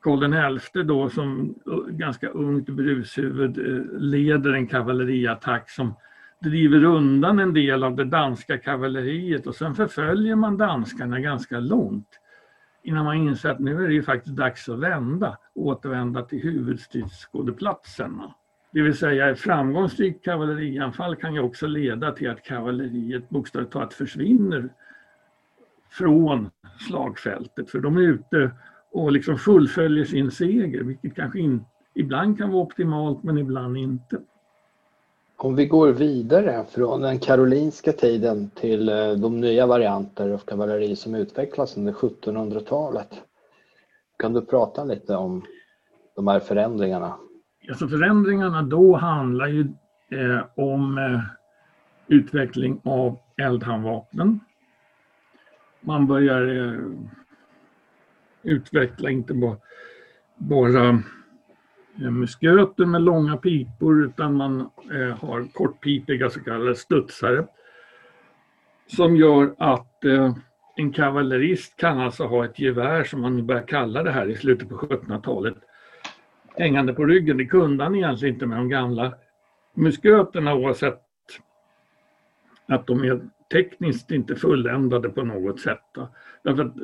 Karl 0.00 0.58
XI 0.58 0.82
då 0.82 1.10
som 1.10 1.54
eh, 1.66 1.94
ganska 1.94 2.28
ungt 2.28 2.68
brushuvud 2.68 3.58
eh, 3.58 3.98
leder 3.98 4.52
en 4.52 4.66
kavalleriattack 4.66 5.70
som 5.70 5.94
driver 6.40 6.84
undan 6.84 7.38
en 7.38 7.54
del 7.54 7.84
av 7.84 7.96
det 7.96 8.04
danska 8.04 8.58
kavalleriet 8.58 9.46
och 9.46 9.54
sen 9.54 9.74
förföljer 9.74 10.34
man 10.34 10.56
danskarna 10.56 11.20
ganska 11.20 11.60
långt 11.60 12.20
innan 12.82 13.04
man 13.04 13.16
inser 13.16 13.50
att 13.50 13.58
nu 13.58 13.84
är 13.84 13.88
det 13.88 13.94
ju 13.94 14.02
faktiskt 14.02 14.36
dags 14.36 14.68
att 14.68 14.78
vända 14.78 15.38
återvända 15.54 16.22
till 16.22 16.42
huvudstridsskådeplatsen. 16.42 18.20
Det 18.72 18.82
vill 18.82 18.96
säga 18.96 19.30
ett 19.30 19.38
framgångsrikt 19.38 20.24
kavallerianfall 20.24 21.16
kan 21.16 21.34
ju 21.34 21.40
också 21.40 21.66
leda 21.66 22.12
till 22.12 22.30
att 22.30 22.42
kavalleriet 22.42 23.30
bokstavligt 23.30 23.72
talat 23.72 23.94
försvinner 23.94 24.68
från 25.90 26.50
slagfältet 26.88 27.70
för 27.70 27.80
de 27.80 27.96
är 27.96 28.00
ute 28.00 28.50
och 28.90 29.12
liksom 29.12 29.38
fullföljer 29.38 30.04
sin 30.04 30.30
seger, 30.30 30.82
vilket 30.82 31.14
kanske 31.14 31.38
in, 31.38 31.64
ibland 31.94 32.38
kan 32.38 32.50
vara 32.50 32.62
optimalt 32.62 33.22
men 33.22 33.38
ibland 33.38 33.76
inte. 33.76 34.20
Om 35.36 35.56
vi 35.56 35.66
går 35.66 35.92
vidare 35.92 36.64
från 36.70 37.00
den 37.00 37.18
karolinska 37.18 37.92
tiden 37.92 38.50
till 38.54 38.88
eh, 38.88 39.12
de 39.12 39.40
nya 39.40 39.66
varianter 39.66 40.30
av 40.30 40.38
kavalleri 40.38 40.96
som 40.96 41.14
utvecklas 41.14 41.76
under 41.76 41.92
1700-talet. 41.92 43.22
Kan 44.18 44.32
du 44.32 44.40
prata 44.40 44.84
lite 44.84 45.16
om 45.16 45.42
de 46.16 46.28
här 46.28 46.40
förändringarna? 46.40 47.16
Alltså 47.70 47.88
förändringarna 47.88 48.62
då 48.62 48.96
handlar 48.96 49.46
ju 49.46 49.60
eh, 50.10 50.44
om 50.54 50.98
eh, 50.98 51.20
utveckling 52.08 52.80
av 52.84 53.18
eldhandvapnen. 53.36 54.40
Man 55.80 56.06
börjar 56.06 56.56
eh, 56.56 56.80
utveckla 58.42 59.10
inte 59.10 59.34
bara, 59.34 59.56
bara 60.36 60.88
eh, 62.00 62.10
musköter 62.10 62.86
med 62.86 63.02
långa 63.02 63.36
pipor 63.36 64.04
utan 64.04 64.34
man 64.34 64.60
eh, 64.92 65.18
har 65.18 65.52
kortpipiga 65.52 66.30
så 66.30 66.40
kallade 66.40 66.74
studsare. 66.74 67.46
Som 68.86 69.16
gör 69.16 69.54
att 69.58 70.04
eh, 70.04 70.34
en 70.76 70.92
kavallerist 70.92 71.76
kan 71.76 72.00
alltså 72.00 72.24
ha 72.24 72.44
ett 72.44 72.58
gevär 72.58 73.04
som 73.04 73.20
man 73.20 73.46
börjar 73.46 73.66
kalla 73.66 74.02
det 74.02 74.10
här 74.10 74.26
i 74.30 74.36
slutet 74.36 74.68
på 74.68 74.76
1700-talet 74.76 75.56
hängande 76.60 76.92
på 76.92 77.04
ryggen. 77.04 77.36
Det 77.36 77.46
kunde 77.46 77.84
han 77.84 77.94
egentligen 77.94 78.34
inte 78.34 78.46
med 78.46 78.58
de 78.58 78.68
gamla 78.68 79.14
musköterna 79.74 80.54
oavsett 80.54 81.02
att 82.66 82.86
de 82.86 83.04
är 83.04 83.20
tekniskt 83.52 84.10
inte 84.10 84.36
fulländade 84.36 85.08
på 85.08 85.22
något 85.22 85.60
sätt. 85.60 85.84
Därför 86.42 86.64
att 86.64 86.74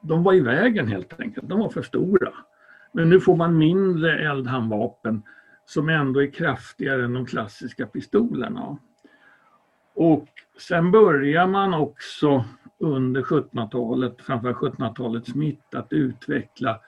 de 0.00 0.22
var 0.22 0.34
i 0.34 0.40
vägen 0.40 0.88
helt 0.88 1.20
enkelt, 1.20 1.48
de 1.48 1.60
var 1.60 1.68
för 1.68 1.82
stora. 1.82 2.32
Men 2.92 3.08
nu 3.08 3.20
får 3.20 3.36
man 3.36 3.58
mindre 3.58 4.30
eldhandvapen 4.30 5.22
som 5.64 5.88
ändå 5.88 6.22
är 6.22 6.30
kraftigare 6.30 7.04
än 7.04 7.14
de 7.14 7.26
klassiska 7.26 7.86
pistolerna. 7.86 8.78
Och 9.94 10.28
sen 10.58 10.90
börjar 10.90 11.46
man 11.46 11.74
också 11.74 12.44
under 12.78 13.22
1700-talet, 13.22 14.22
framförallt 14.22 14.58
1700-talets 14.58 15.34
mitt, 15.34 15.74
att 15.74 15.92
utveckla 15.92 16.80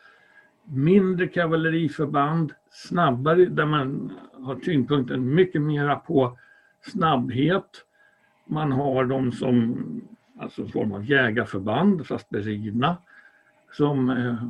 mindre 0.70 1.26
kavalleriförband, 1.26 2.52
snabbare, 2.70 3.44
där 3.44 3.66
man 3.66 4.12
har 4.32 4.54
tyngdpunkten 4.54 5.34
mycket 5.34 5.62
mera 5.62 5.96
på 5.96 6.38
snabbhet. 6.80 7.84
Man 8.46 8.72
har 8.72 9.04
dem 9.04 9.32
som 9.32 9.76
alltså 10.38 10.66
form 10.66 10.92
av 10.92 11.04
jägarförband, 11.04 12.06
fast 12.06 12.30
beridna, 12.30 12.96
som 13.72 14.10
eh, 14.10 14.44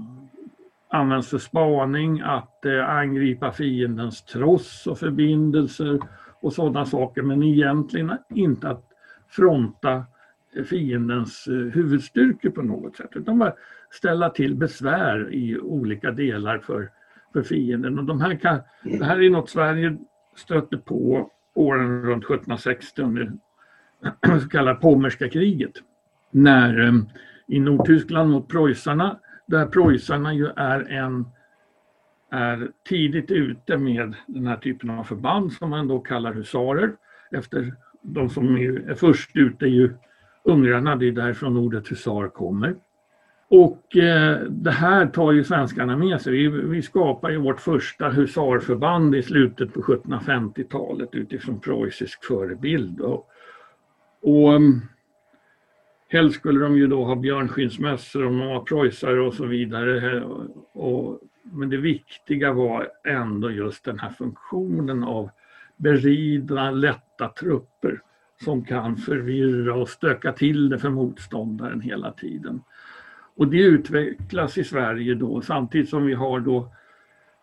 används 0.88 1.28
för 1.28 1.38
spaning, 1.38 2.20
att 2.20 2.64
eh, 2.64 2.90
angripa 2.90 3.52
fiendens 3.52 4.24
tross 4.24 4.86
och 4.86 4.98
förbindelser 4.98 6.00
och 6.40 6.52
sådana 6.52 6.84
saker, 6.84 7.22
men 7.22 7.42
egentligen 7.42 8.12
inte 8.34 8.68
att 8.68 8.84
fronta 9.28 10.04
fiendens 10.68 11.46
eh, 11.46 11.54
huvudstyrkor 11.54 12.50
på 12.50 12.62
något 12.62 12.96
sätt, 12.96 13.10
utan 13.14 13.38
bara 13.38 13.52
ställa 13.90 14.30
till 14.30 14.54
besvär 14.54 15.34
i 15.34 15.58
olika 15.58 16.10
delar 16.10 16.58
för, 16.58 16.90
för 17.32 17.42
fienden. 17.42 17.98
Och 17.98 18.04
de 18.04 18.20
här 18.20 18.34
kan, 18.34 18.60
det 18.82 19.04
här 19.04 19.22
är 19.22 19.30
något 19.30 19.50
Sverige 19.50 19.96
stötte 20.36 20.76
på 20.76 21.30
åren 21.54 22.02
runt 22.02 22.24
1760 22.24 23.02
under 23.02 23.24
det 23.24 24.40
så 24.40 24.48
kallade 24.48 24.80
Pommerska 24.80 25.28
kriget. 25.28 25.72
När 26.30 26.86
eh, 26.86 26.94
i 27.46 27.60
Nordtyskland 27.60 28.30
mot 28.30 28.48
preussarna, 28.48 29.18
där 29.46 29.66
preussarna 29.66 30.34
ju 30.34 30.46
är 30.46 30.90
en 30.90 31.26
är 32.30 32.70
tidigt 32.88 33.30
ute 33.30 33.76
med 33.76 34.14
den 34.26 34.46
här 34.46 34.56
typen 34.56 34.90
av 34.90 35.04
förband 35.04 35.52
som 35.52 35.70
man 35.70 35.88
då 35.88 35.98
kallar 35.98 36.32
husarer. 36.32 36.92
Efter 37.30 37.74
de 38.02 38.28
som 38.28 38.56
är 38.56 38.94
först 38.94 39.36
ute 39.36 39.64
är 39.64 39.68
ju 39.68 39.94
ungrarna, 40.44 40.96
det 40.96 41.08
är 41.08 41.12
därifrån 41.12 41.56
ordet 41.56 41.90
husar 41.90 42.28
kommer. 42.28 42.76
Och 43.50 43.96
eh, 43.96 44.40
det 44.40 44.70
här 44.70 45.06
tar 45.06 45.32
ju 45.32 45.44
svenskarna 45.44 45.96
med 45.96 46.20
sig. 46.20 46.32
Vi, 46.32 46.48
vi 46.48 46.82
skapar 46.82 47.30
ju 47.30 47.36
vårt 47.36 47.60
första 47.60 48.08
husarförband 48.08 49.14
i 49.14 49.22
slutet 49.22 49.74
på 49.74 49.80
1750-talet 49.80 51.14
utifrån 51.14 51.60
preussisk 51.60 52.24
förebild. 52.24 53.00
Och, 53.00 53.28
och 54.22 54.54
um, 54.54 54.82
helst 56.08 56.38
skulle 56.38 56.60
de 56.60 56.76
ju 56.76 56.86
då 56.86 57.04
ha 57.04 57.16
björnskinnsmössor 57.16 58.26
om 58.26 58.38
de 58.38 58.48
var 58.48 58.60
preussare 58.60 59.20
och 59.20 59.34
så 59.34 59.46
vidare. 59.46 60.24
Och, 60.72 61.20
men 61.42 61.70
det 61.70 61.76
viktiga 61.76 62.52
var 62.52 62.88
ändå 63.04 63.50
just 63.50 63.84
den 63.84 63.98
här 63.98 64.10
funktionen 64.10 65.04
av 65.04 65.30
beridna, 65.76 66.70
lätta 66.70 67.28
trupper 67.28 68.00
som 68.44 68.64
kan 68.64 68.96
förvirra 68.96 69.74
och 69.74 69.88
stöka 69.88 70.32
till 70.32 70.68
det 70.68 70.78
för 70.78 70.90
motståndaren 70.90 71.80
hela 71.80 72.12
tiden. 72.12 72.60
Och 73.38 73.48
det 73.48 73.62
utvecklas 73.62 74.58
i 74.58 74.64
Sverige 74.64 75.14
då 75.14 75.40
samtidigt 75.40 75.88
som 75.88 76.06
vi 76.06 76.14
har 76.14 76.40
då 76.40 76.68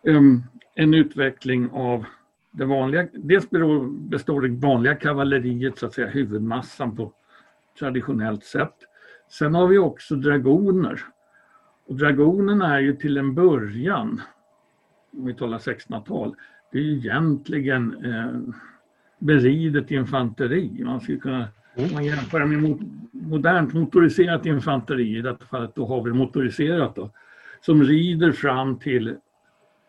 um, 0.04 0.44
en 0.76 0.94
utveckling 0.94 1.70
av 1.72 2.06
det 2.52 2.66
vanliga, 2.66 3.08
dels 3.14 3.50
består 3.90 4.42
det 4.42 4.68
vanliga 4.68 4.96
kavalleriet, 4.96 5.78
så 5.78 5.86
att 5.86 5.94
säga 5.94 6.08
huvudmassan 6.08 6.96
på 6.96 7.14
traditionellt 7.80 8.44
sätt. 8.44 8.76
Sen 9.32 9.56
har 9.56 9.68
vi 9.68 9.78
också 9.78 10.16
dragoner. 10.16 11.02
Och 11.88 11.96
dragonerna 11.96 12.76
är 12.76 12.80
ju 12.80 12.96
till 12.96 13.18
en 13.18 13.36
början, 13.36 14.22
om 15.14 15.26
vi 15.26 15.34
talar 15.34 15.58
1600-tal, 15.58 16.36
det 16.72 16.78
är 16.78 16.84
ju 16.84 16.98
egentligen 16.98 18.06
eh, 18.06 18.56
beridet 19.20 19.92
infanteri. 19.92 20.84
Man 20.84 21.02
skulle 21.02 21.18
kunna 21.18 21.48
om 21.78 21.94
man 21.94 22.06
jämför 22.06 22.46
med 22.46 22.80
modernt 23.12 23.74
motoriserat 23.74 24.46
infanteri, 24.46 25.18
i 25.18 25.22
detta 25.22 25.46
fallet 25.46 25.76
då 25.76 25.86
har 25.86 26.04
vi 26.04 26.14
motoriserat 26.14 26.96
då, 26.96 27.10
som 27.62 27.84
rider 27.84 28.32
fram 28.32 28.80
till 28.80 29.18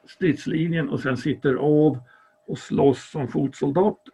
stridslinjen 0.07 0.89
och 0.89 1.01
sen 1.01 1.17
sitter 1.17 1.55
av 1.55 1.99
och 2.47 2.59
slåss 2.59 3.11
som 3.11 3.29
fotsoldater. 3.29 4.13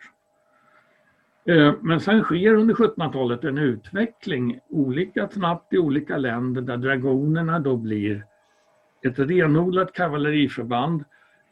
Eh, 1.45 1.75
men 1.81 2.01
sen 2.01 2.23
sker 2.23 2.55
under 2.55 2.75
1700-talet 2.75 3.45
en 3.45 3.59
utveckling 3.59 4.59
olika 4.69 5.29
snabbt 5.29 5.73
i 5.73 5.79
olika 5.79 6.17
länder 6.17 6.63
där 6.63 6.77
dragonerna 6.77 7.59
då 7.59 7.77
blir 7.77 8.27
ett 9.03 9.19
renodlat 9.19 9.93
kavalleriförband, 9.93 11.05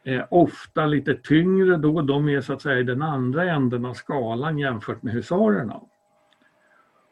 eh, 0.05 0.25
ofta 0.31 0.87
lite 0.87 1.15
tyngre 1.15 1.77
då, 1.77 2.03
de 2.03 2.29
är 2.29 2.41
så 2.41 2.53
att 2.53 2.63
säga 2.63 2.79
i 2.79 2.83
den 2.83 3.03
andra 3.03 3.45
änden 3.45 3.85
av 3.85 3.95
skalan 3.95 4.59
jämfört 4.59 5.03
med 5.03 5.13
husarerna. 5.13 5.81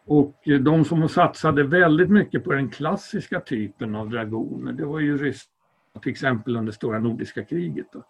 Och 0.08 0.42
de 0.60 0.84
som 0.84 1.08
satsade 1.08 1.62
väldigt 1.62 2.10
mycket 2.10 2.44
på 2.44 2.52
den 2.52 2.68
klassiska 2.68 3.40
typen 3.40 3.94
av 3.94 4.10
dragoner, 4.10 4.72
det 4.72 4.84
var 4.84 5.00
ju 5.00 5.18
Ryssland 5.18 6.02
till 6.02 6.12
exempel 6.12 6.56
under 6.56 6.72
stora 6.72 6.98
nordiska 6.98 7.44
kriget. 7.44 7.86
Då. 7.92 8.04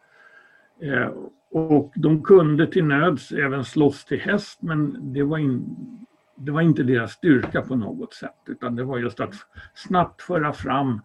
Eh, 0.87 1.13
och 1.51 1.93
de 1.97 2.23
kunde 2.23 2.67
till 2.67 2.85
nöds 2.85 3.33
även 3.33 3.65
slåss 3.65 4.05
till 4.05 4.21
häst 4.21 4.63
men 4.63 5.13
det 5.13 5.23
var, 5.23 5.39
in, 5.39 5.77
det 6.37 6.53
var 6.53 6.61
inte 6.61 6.83
deras 6.83 7.13
styrka 7.13 7.63
på 7.63 7.77
något 7.77 8.15
sätt 8.15 8.39
utan 8.47 8.77
det 8.77 8.85
var 8.85 8.99
just 8.99 9.21
att 9.21 9.35
snabbt 9.75 10.23
föra 10.23 10.53
fram 10.53 11.01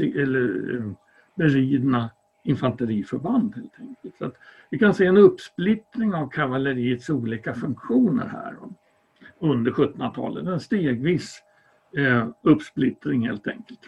eller 0.00 0.76
eh, 0.76 0.92
beridna 1.34 2.10
infanteriförband 2.44 3.54
helt 3.54 3.80
enkelt. 3.80 4.16
Så 4.18 4.24
att 4.24 4.34
vi 4.70 4.78
kan 4.78 4.94
se 4.94 5.06
en 5.06 5.16
uppsplittring 5.16 6.14
av 6.14 6.28
kavalleriets 6.28 7.10
olika 7.10 7.54
funktioner 7.54 8.26
här 8.26 8.56
under 9.38 9.70
1700-talet. 9.70 10.46
En 10.46 10.60
stegvis 10.60 11.42
eh, 11.96 12.26
uppsplittring 12.42 13.26
helt 13.26 13.46
enkelt. 13.46 13.80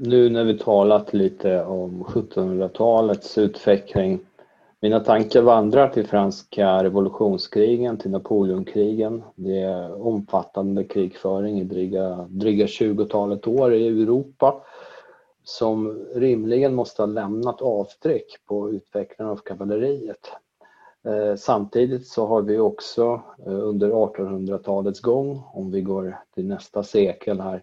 Nu 0.00 0.28
när 0.28 0.44
vi 0.44 0.58
talat 0.58 1.14
lite 1.14 1.64
om 1.64 2.04
1700-talets 2.04 3.38
utveckling. 3.38 4.20
Mina 4.80 5.00
tankar 5.00 5.42
vandrar 5.42 5.88
till 5.88 6.06
franska 6.06 6.84
revolutionskrigen, 6.84 7.98
till 7.98 8.10
Napoleonkrigen. 8.10 9.22
Det 9.34 9.58
är 9.58 10.06
omfattande 10.06 10.84
krigföring 10.84 11.60
i 11.60 11.64
dryga, 11.64 12.26
dryga 12.28 12.66
20-talet 12.66 13.46
år 13.46 13.74
i 13.74 13.86
Europa 13.86 14.62
som 15.44 16.06
rimligen 16.14 16.74
måste 16.74 17.02
ha 17.02 17.06
lämnat 17.06 17.62
avtryck 17.62 18.46
på 18.46 18.70
utvecklingen 18.70 19.32
av 19.32 19.36
kavalleriet. 19.36 20.32
Eh, 21.04 21.36
samtidigt 21.36 22.06
så 22.06 22.26
har 22.26 22.42
vi 22.42 22.58
också 22.58 23.22
eh, 23.46 23.52
under 23.52 23.90
1800-talets 23.90 25.00
gång, 25.00 25.42
om 25.52 25.70
vi 25.70 25.80
går 25.80 26.18
till 26.34 26.46
nästa 26.46 26.82
sekel 26.82 27.40
här, 27.40 27.62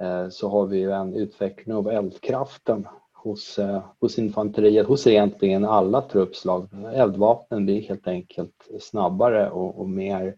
eh, 0.00 0.28
så 0.28 0.48
har 0.48 0.66
vi 0.66 0.82
en 0.82 1.14
utveckling 1.14 1.74
av 1.74 1.88
eldkraften 1.88 2.88
hos, 3.12 3.58
hos 4.00 4.18
infanteriet, 4.18 4.86
hos 4.86 5.06
egentligen 5.06 5.64
alla 5.64 6.02
truppslag. 6.02 6.68
Eldvapnen 6.94 7.64
blir 7.64 7.82
helt 7.82 8.08
enkelt 8.08 8.68
snabbare 8.80 9.50
och, 9.50 9.80
och 9.80 9.88
mer 9.88 10.36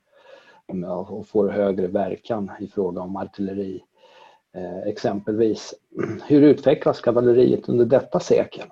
och 1.09 1.27
får 1.29 1.49
högre 1.49 1.87
verkan 1.87 2.51
i 2.61 2.67
fråga 2.67 3.01
om 3.03 3.17
artilleri. 3.17 3.83
Exempelvis. 4.87 5.75
Hur 6.29 6.43
utvecklas 6.43 7.01
kavalleriet 7.01 7.69
under 7.69 7.85
detta 7.85 8.21
sekel? 8.21 8.67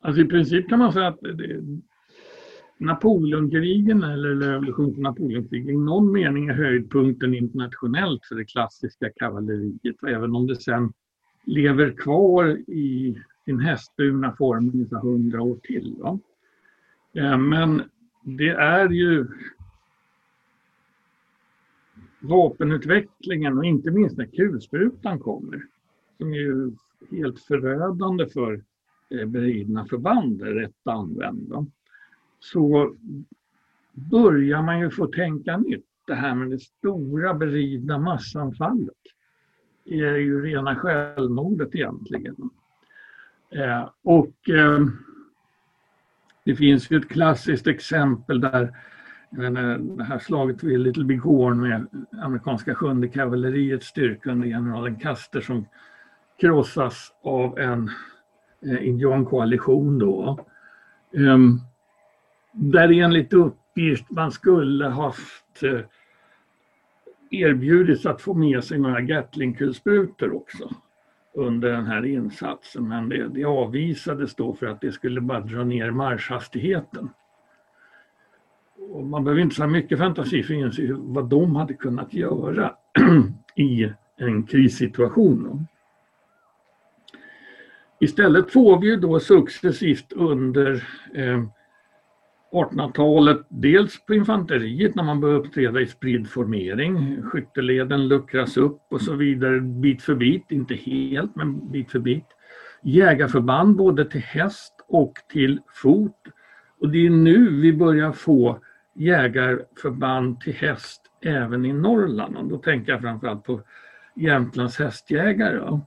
Alltså 0.00 0.22
I 0.22 0.24
princip 0.24 0.68
kan 0.68 0.78
man 0.78 0.92
säga 0.92 1.06
att 1.06 1.20
det, 1.20 1.62
Napoleonkrigen 2.78 4.02
eller 4.02 4.34
revolutionen 4.34 4.94
på 4.94 5.00
Napoleonkrigen 5.00 5.70
i 5.70 5.76
någon 5.76 6.12
mening 6.12 6.48
är 6.48 6.54
höjdpunkten 6.54 7.34
internationellt 7.34 8.26
för 8.26 8.34
det 8.34 8.44
klassiska 8.44 9.10
kavalleriet. 9.16 10.02
Även 10.06 10.34
om 10.34 10.46
det 10.46 10.56
sen 10.56 10.92
lever 11.44 11.90
kvar 11.90 12.46
i 12.68 13.16
sin 13.44 13.60
hästburna 13.60 14.36
form 14.36 14.70
ungefär 14.74 15.00
hundra 15.00 15.42
år 15.42 15.56
till. 15.62 15.94
Va? 15.98 16.18
Eh, 17.14 17.38
men 17.38 17.82
det 18.22 18.50
är 18.50 18.88
ju 18.88 19.26
vapenutvecklingen 22.20 23.58
och 23.58 23.64
inte 23.64 23.90
minst 23.90 24.16
när 24.16 24.26
kulsprutan 24.26 25.18
kommer 25.18 25.62
som 26.16 26.32
är 26.32 26.36
ju 26.36 26.72
helt 27.10 27.40
förödande 27.40 28.26
för 28.26 28.62
eh, 29.10 29.26
beridna 29.26 29.86
förband 29.86 30.42
rätt 30.42 30.86
använda 30.86 31.66
så 32.40 32.94
börjar 33.92 34.62
man 34.62 34.80
ju 34.80 34.90
få 34.90 35.06
tänka 35.06 35.56
nytt. 35.56 35.86
Det 36.06 36.14
här 36.14 36.34
med 36.34 36.50
det 36.50 36.60
stora 36.60 37.34
beridna 37.34 37.98
massanfallet 37.98 38.94
är 39.84 40.16
ju 40.16 40.42
rena 40.42 40.76
självmordet 40.76 41.74
egentligen. 41.74 42.50
Eh, 43.50 43.90
och 44.02 44.50
eh, 44.50 44.80
det 46.44 46.56
finns 46.56 46.90
ju 46.90 46.96
ett 46.96 47.08
klassiskt 47.08 47.66
exempel 47.66 48.40
där 48.40 48.72
menar, 49.30 49.78
det 49.78 50.04
här 50.04 50.18
slaget 50.18 50.62
vid 50.62 50.80
Little 50.80 51.04
Big 51.04 51.20
Horn 51.20 51.60
med 51.60 51.86
amerikanska 52.22 52.74
sjunde 52.74 53.08
kavalleriets 53.08 53.86
styrka 53.86 54.30
under 54.30 54.48
generalen 54.48 54.96
Custer 54.96 55.40
som 55.40 55.66
krossas 56.40 57.12
av 57.22 57.58
en 57.58 57.90
eh, 58.66 58.88
indiankoalition 58.88 59.98
då. 59.98 60.46
Um, 61.12 61.60
där 62.56 62.92
enligt 62.92 63.32
uppgift 63.32 64.10
man 64.10 64.32
skulle 64.32 64.86
haft 64.88 65.62
eh, 65.62 65.80
erbjudits 67.30 68.06
att 68.06 68.22
få 68.22 68.34
med 68.34 68.64
sig 68.64 68.78
några 68.78 69.00
Gatlingkulsprutor 69.00 70.36
också 70.36 70.70
under 71.34 71.72
den 71.72 71.86
här 71.86 72.04
insatsen 72.04 72.88
men 72.88 73.08
det, 73.08 73.28
det 73.28 73.44
avvisades 73.44 74.34
då 74.34 74.54
för 74.54 74.66
att 74.66 74.80
det 74.80 74.92
skulle 74.92 75.20
bara 75.20 75.40
dra 75.40 75.64
ner 75.64 75.90
marschhastigheten. 75.90 77.10
Och 78.90 79.04
man 79.04 79.24
behöver 79.24 79.42
inte 79.42 79.54
så 79.54 79.66
mycket 79.66 79.98
fantasi 79.98 80.42
för 80.42 80.54
att 80.54 80.60
inse 80.60 80.92
vad 80.92 81.28
de 81.28 81.56
hade 81.56 81.74
kunnat 81.74 82.14
göra 82.14 82.74
i 83.56 83.92
en 84.16 84.42
krissituation. 84.42 85.66
Istället 88.00 88.52
får 88.52 88.80
vi 88.80 88.86
ju 88.86 88.96
då 88.96 89.20
successivt 89.20 90.12
under 90.12 90.88
eh, 91.14 91.44
1800-talet, 92.52 93.46
dels 93.48 94.06
på 94.06 94.14
infanteriet 94.14 94.94
när 94.94 95.02
man 95.02 95.20
börjar 95.20 95.36
uppträda 95.36 95.80
i 95.80 95.86
spridd 95.86 96.28
formering. 96.28 97.22
Skytteleden 97.22 98.08
luckras 98.08 98.56
upp 98.56 98.80
och 98.90 99.00
så 99.00 99.14
vidare 99.14 99.60
bit 99.60 100.02
för 100.02 100.14
bit, 100.14 100.50
inte 100.50 100.74
helt 100.74 101.36
men 101.36 101.70
bit 101.70 101.90
för 101.90 101.98
bit. 101.98 102.26
Jägarförband 102.82 103.76
både 103.76 104.04
till 104.04 104.20
häst 104.20 104.72
och 104.88 105.12
till 105.32 105.60
fot. 105.82 106.22
Och 106.80 106.88
det 106.88 107.06
är 107.06 107.10
nu 107.10 107.60
vi 107.60 107.72
börjar 107.72 108.12
få 108.12 108.58
jägarförband 108.94 110.40
till 110.40 110.54
häst 110.54 111.02
även 111.22 111.64
i 111.64 111.72
Norrland. 111.72 112.36
Och 112.36 112.44
då 112.44 112.58
tänker 112.58 112.92
jag 112.92 113.00
framförallt 113.00 113.44
på 113.44 113.60
Jämtlands 114.16 114.78
hästjägare. 114.78 115.80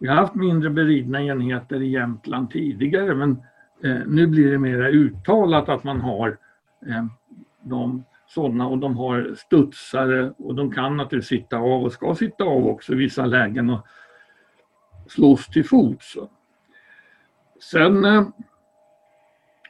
Vi 0.00 0.08
har 0.08 0.16
haft 0.16 0.34
mindre 0.34 0.70
beridna 0.70 1.22
enheter 1.22 1.82
i 1.82 1.90
Jämtland 1.90 2.50
tidigare 2.50 3.14
men 3.14 3.42
Eh, 3.84 4.00
nu 4.06 4.26
blir 4.26 4.50
det 4.50 4.58
mer 4.58 4.82
uttalat 4.82 5.68
att 5.68 5.84
man 5.84 6.00
har 6.00 6.38
eh, 6.86 7.04
de 7.62 8.04
sådana 8.28 8.66
och 8.66 8.78
de 8.78 8.96
har 8.96 9.34
studsare 9.36 10.32
och 10.38 10.54
de 10.54 10.72
kan 10.72 10.96
naturligtvis 10.96 11.40
sitta 11.40 11.58
av 11.58 11.84
och 11.84 11.92
ska 11.92 12.14
sitta 12.14 12.44
av 12.44 12.66
också 12.66 12.92
i 12.92 12.96
vissa 12.96 13.26
lägen 13.26 13.70
och 13.70 13.86
slås 15.08 15.46
till 15.46 15.64
fots. 15.64 16.16
Sen 17.60 18.04
eh, 18.04 18.26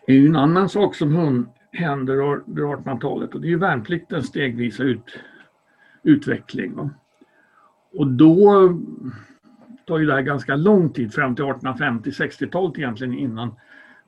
är 0.07 0.15
ju 0.15 0.27
en 0.27 0.37
annan 0.37 0.69
sak 0.69 0.95
som 0.95 1.49
händer 1.73 2.17
under 2.17 2.63
1800-talet 2.63 3.35
och 3.35 3.41
det 3.41 3.47
är 3.47 3.51
ju 3.51 3.59
värnpliktens 3.59 4.27
stegvisa 4.27 4.83
ut, 4.83 5.19
utveckling. 6.03 6.91
Och 7.93 8.07
då 8.07 8.69
tar 9.87 9.99
ju 9.99 10.07
det 10.07 10.13
här 10.13 10.23
ganska 10.23 10.57
lång 10.57 10.91
tid, 10.93 11.15
fram 11.15 11.37
till 11.37 11.45
1850-60-talet 11.45 12.79
egentligen 12.79 13.15
innan 13.15 13.55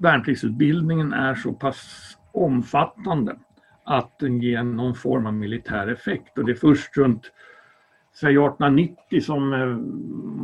värnpliktsutbildningen 0.02 1.12
är 1.12 1.34
så 1.34 1.52
pass 1.52 2.12
omfattande 2.32 3.36
att 3.84 4.18
den 4.18 4.40
ger 4.40 4.62
någon 4.62 4.94
form 4.94 5.26
av 5.26 5.34
militär 5.34 5.86
effekt 5.86 6.38
och 6.38 6.44
det 6.44 6.52
är 6.52 6.56
först 6.56 6.96
runt 6.96 7.32
säg 8.14 8.30
1890 8.30 9.20
som 9.20 9.52
eh, 9.52 9.66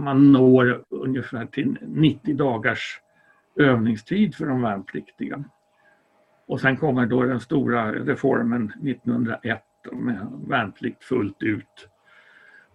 man 0.03 0.33
når 0.33 0.85
ungefär 0.90 1.47
till 1.47 1.79
90 1.83 2.37
dagars 2.37 3.01
övningstid 3.57 4.35
för 4.35 4.47
de 4.47 4.62
värnpliktiga. 4.62 5.44
Och 6.47 6.61
sen 6.61 6.77
kommer 6.77 7.07
då 7.07 7.23
den 7.23 7.40
stora 7.40 7.92
reformen 7.92 8.73
1901 8.83 9.62
med 9.92 10.27
värnplikt 10.49 11.05
fullt 11.05 11.42
ut. 11.42 11.88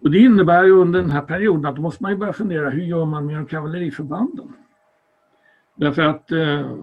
Och 0.00 0.10
det 0.10 0.18
innebär 0.18 0.64
ju 0.64 0.70
under 0.70 1.00
den 1.00 1.10
här 1.10 1.22
perioden 1.22 1.66
att 1.66 1.76
då 1.76 1.82
måste 1.82 2.02
man 2.02 2.12
ju 2.12 2.18
börja 2.18 2.32
fundera 2.32 2.70
hur 2.70 2.82
gör 2.82 3.04
man 3.04 3.26
med 3.26 3.36
de 3.36 3.46
kavalleriförbanden? 3.46 4.52
Därför 5.74 6.02
att 6.02 6.32
eh, 6.32 6.76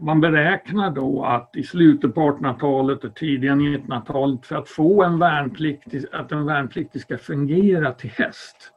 man 0.00 0.20
beräknar 0.20 0.90
då 0.90 1.24
att 1.24 1.56
i 1.56 1.62
slutet 1.62 2.14
på 2.14 2.20
1800-talet 2.20 3.04
och 3.04 3.14
tidiga 3.14 3.52
1900-talet 3.52 4.46
för 4.46 4.56
att 4.56 4.68
få 4.68 5.02
en 5.02 5.18
värnpliktig, 5.18 6.04
att 6.12 6.32
en 6.32 6.46
värnpliktig 6.46 7.02
ska 7.02 7.18
fungera 7.18 7.92
till 7.92 8.10
häst 8.10 8.72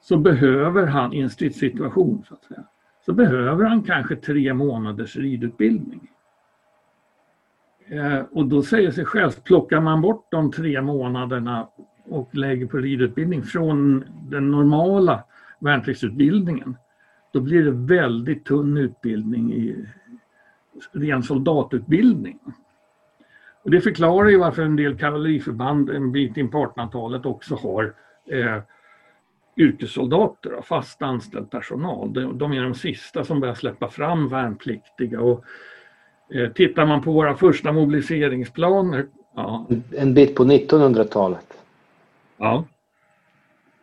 så 0.00 0.16
behöver 0.16 0.86
han 0.86 1.12
i 1.12 1.20
en 1.20 1.30
stridssituation 1.30 2.24
så 2.28 2.34
att 2.34 2.44
säga, 2.44 2.64
så 3.06 3.12
behöver 3.12 3.64
han 3.64 3.82
kanske 3.82 4.16
tre 4.16 4.54
månaders 4.54 5.16
ridutbildning. 5.16 6.08
Eh, 7.88 8.20
och 8.32 8.46
då 8.46 8.62
säger 8.62 8.90
sig 8.90 9.04
självt, 9.04 9.44
plockar 9.44 9.80
man 9.80 10.00
bort 10.00 10.26
de 10.30 10.52
tre 10.52 10.82
månaderna 10.82 11.68
och 12.04 12.34
lägger 12.34 12.66
på 12.66 12.76
ridutbildning 12.76 13.42
från 13.42 14.04
den 14.30 14.50
normala 14.50 15.24
värnpliktsutbildningen, 15.60 16.76
då 17.32 17.40
blir 17.40 17.64
det 17.64 17.70
väldigt 17.70 18.44
tunn 18.44 18.76
utbildning 18.76 19.52
i 19.52 19.86
ren 20.92 21.22
soldatutbildning. 21.22 22.38
Och 23.62 23.70
det 23.70 23.80
förklarar 23.80 24.28
ju 24.28 24.38
varför 24.38 24.62
en 24.62 24.76
del 24.76 24.98
kavalleriförband 24.98 25.90
en 25.90 26.12
bit 26.12 26.36
in 26.36 26.50
på 26.50 26.66
1800-talet 26.66 27.26
också 27.26 27.54
har 27.54 27.94
eh, 28.30 28.62
yrkessoldater, 29.56 30.62
fast 30.62 31.02
anställd 31.02 31.50
personal. 31.50 32.12
De, 32.12 32.38
de 32.38 32.52
är 32.52 32.62
de 32.62 32.74
sista 32.74 33.24
som 33.24 33.40
börjar 33.40 33.54
släppa 33.54 33.88
fram 33.88 34.28
värnpliktiga. 34.28 35.20
Och, 35.20 35.44
eh, 36.34 36.52
tittar 36.52 36.86
man 36.86 37.02
på 37.02 37.12
våra 37.12 37.34
första 37.34 37.72
mobiliseringsplaner. 37.72 39.06
Ja. 39.34 39.66
En 39.96 40.14
bit 40.14 40.34
på 40.34 40.44
1900-talet. 40.44 41.46
Ja, 42.36 42.64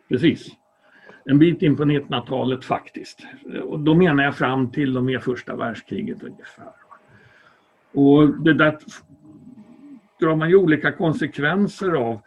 precis. 0.08 0.48
En 1.30 1.38
bit 1.38 1.62
in 1.62 1.76
på 1.76 1.84
1900-talet 1.84 2.64
faktiskt. 2.64 3.26
Och 3.64 3.80
då 3.80 3.94
menar 3.94 4.24
jag 4.24 4.36
fram 4.36 4.70
till 4.70 4.96
och 4.96 5.04
med 5.04 5.22
första 5.22 5.56
världskriget 5.56 6.22
ungefär. 6.22 6.72
Och 7.92 8.28
det 8.28 8.54
där 8.54 8.78
drar 10.20 10.36
man 10.36 10.48
ju 10.48 10.56
olika 10.56 10.92
konsekvenser 10.92 11.92
av. 11.92 12.20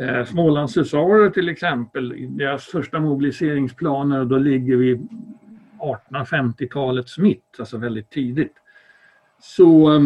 Eh, 0.00 0.24
Smålands 0.24 0.76
husarer 0.76 1.30
till 1.30 1.48
exempel, 1.48 2.36
deras 2.36 2.64
första 2.64 3.00
mobiliseringsplaner, 3.00 4.24
då 4.24 4.38
ligger 4.38 4.76
vi 4.76 5.08
1850-talets 6.10 7.18
mitt, 7.18 7.56
alltså 7.58 7.78
väldigt 7.78 8.10
tidigt. 8.10 8.54
Så 9.40 9.96
eh, 9.96 10.02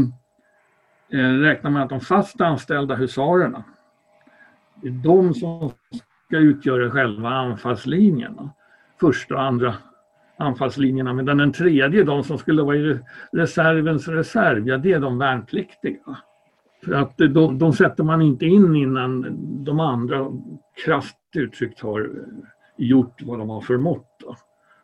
eh, 1.20 1.38
räknar 1.38 1.70
man 1.70 1.82
att 1.82 1.88
de 1.88 2.00
fast 2.00 2.40
anställda 2.40 2.94
husarerna, 2.94 3.64
det 4.82 4.88
är 4.88 4.92
de 4.92 5.34
som 5.34 5.72
ska 6.30 6.38
utgöra 6.38 6.90
själva 6.90 7.28
anfallslinjerna. 7.28 8.50
Första 9.00 9.34
och 9.34 9.42
andra 9.42 9.74
anfallslinjerna. 10.36 11.12
Medan 11.12 11.38
den 11.38 11.52
tredje, 11.52 12.04
de 12.04 12.24
som 12.24 12.38
skulle 12.38 12.62
vara 12.62 12.76
i 12.76 12.98
reservens 13.32 14.08
reserv, 14.08 14.68
ja 14.68 14.78
det 14.78 14.92
är 14.92 15.00
de 15.00 15.18
värnpliktiga. 15.18 16.18
För 16.84 16.92
att 16.92 17.18
de, 17.18 17.58
de 17.58 17.72
sätter 17.72 18.04
man 18.04 18.22
inte 18.22 18.46
in 18.46 18.76
innan 18.76 19.36
de 19.64 19.80
andra 19.80 20.32
krasst 20.84 21.16
uttryckt 21.34 21.80
har 21.80 22.10
gjort 22.76 23.22
vad 23.22 23.38
de 23.38 23.48
har 23.48 23.60
förmått. 23.60 24.16
Då. 24.20 24.36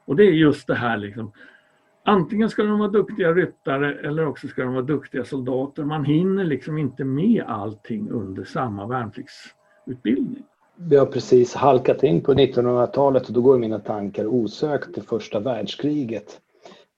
Och 0.04 0.16
det 0.16 0.24
är 0.24 0.32
just 0.32 0.66
det 0.66 0.74
här 0.74 0.96
liksom. 0.96 1.32
Antingen 2.04 2.50
ska 2.50 2.62
de 2.62 2.78
vara 2.78 2.90
duktiga 2.90 3.32
ryttare 3.32 3.94
eller 3.94 4.26
också 4.26 4.48
ska 4.48 4.64
de 4.64 4.72
vara 4.72 4.84
duktiga 4.84 5.24
soldater. 5.24 5.84
Man 5.84 6.04
hinner 6.04 6.44
liksom 6.44 6.78
inte 6.78 7.04
med 7.04 7.44
allting 7.46 8.10
under 8.10 8.44
samma 8.44 8.86
värnpliktsutbildning 8.86 10.44
vi 10.76 10.96
har 10.96 11.06
precis 11.06 11.54
halkat 11.54 12.02
in 12.02 12.20
på 12.20 12.34
1900-talet 12.34 13.26
och 13.26 13.32
då 13.32 13.40
går 13.40 13.58
mina 13.58 13.78
tankar 13.78 14.26
osökt 14.26 14.94
till 14.94 15.02
första 15.02 15.40
världskriget. 15.40 16.40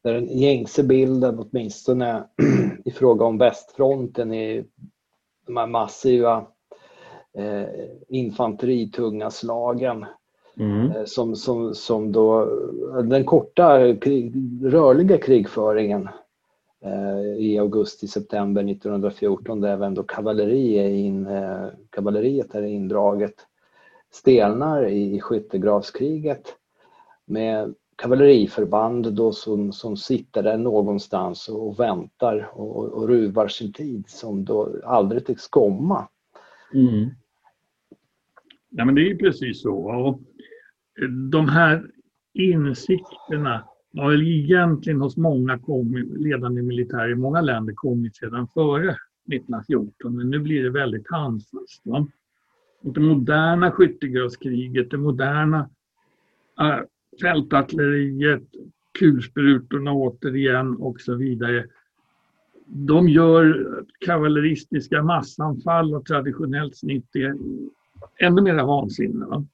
Där 0.05 0.15
den 0.15 0.39
gängse 0.39 0.83
bilden, 0.83 1.39
åtminstone 1.39 2.25
i 2.85 2.91
fråga 2.91 3.25
om 3.25 3.39
västfronten, 3.39 4.33
är 4.33 4.65
de 5.47 5.57
här 5.57 5.67
massiva 5.67 6.47
eh, 7.39 7.69
infanteritunga 8.09 9.31
slagen. 9.31 10.07
Mm. 10.57 10.91
Eh, 10.91 11.05
som, 11.05 11.37
som, 11.37 11.75
som 11.75 12.13
då, 12.13 12.45
den 13.03 13.25
korta 13.25 13.97
krig, 13.97 14.35
rörliga 14.63 15.19
krigföringen 15.19 16.09
eh, 16.85 17.45
i 17.45 17.59
augusti-september 17.59 18.71
1914 18.71 19.61
där 19.61 19.69
även 19.69 19.95
då 19.95 20.03
kavalleri 20.03 20.79
är 20.79 20.89
in, 20.89 21.27
eh, 21.27 21.67
kavalleriet 21.91 22.55
är 22.55 22.63
indraget 22.63 23.35
stelnar 24.11 24.87
i 24.87 25.21
skyttegravskriget 25.21 26.57
med 27.27 27.75
kavalleriförband 27.97 29.15
då 29.15 29.33
som, 29.33 29.73
som 29.73 29.97
sitter 29.97 30.43
där 30.43 30.59
någonstans 30.59 31.49
och 31.49 31.81
väntar 31.81 32.51
och, 32.53 32.93
och 32.93 33.09
ruvar 33.09 33.49
sin 33.49 33.73
tid 33.73 34.05
som 34.09 34.45
då 34.45 34.81
aldrig 34.85 35.27
tycks 35.27 35.49
komma. 35.49 36.09
Mm. 36.75 37.11
Ja, 38.71 38.85
men 38.85 38.95
det 38.95 39.01
är 39.01 39.09
ju 39.09 39.19
precis 39.19 39.63
så. 39.63 39.75
Och 39.75 40.21
de 41.31 41.49
här 41.49 41.91
insikterna 42.35 43.69
har 43.97 44.23
egentligen 44.23 45.01
hos 45.01 45.17
många 45.17 45.59
kommit, 45.59 46.21
ledande 46.21 46.63
militärer 46.63 47.13
i 47.13 47.15
många 47.15 47.41
länder 47.41 47.73
kommit 47.77 48.17
sedan 48.17 48.49
före 48.55 48.97
1914 49.33 50.17
men 50.17 50.31
nu 50.31 50.39
blir 50.39 50.63
det 50.63 50.71
väldigt 50.71 51.11
handfast. 51.11 51.83
Va? 51.85 52.09
Det 52.83 53.01
moderna 53.01 53.71
skyttegravskriget, 53.71 54.91
det 54.91 54.99
moderna 54.99 55.71
äh, 56.61 56.81
fältartilleriet, 57.21 58.43
kulsprutorna 58.99 59.93
återigen 59.93 60.77
och 60.77 61.01
så 61.01 61.15
vidare. 61.15 61.67
De 62.67 63.09
gör 63.09 63.77
kavalleristiska 64.07 65.03
massanfall 65.03 65.95
och 65.95 66.07
traditionellt 66.07 66.77
snitt 66.77 67.17
är 67.17 67.35
ännu 68.19 68.43
mer 68.43 68.65
vansinne. 68.65 69.27
Va? 69.27 69.45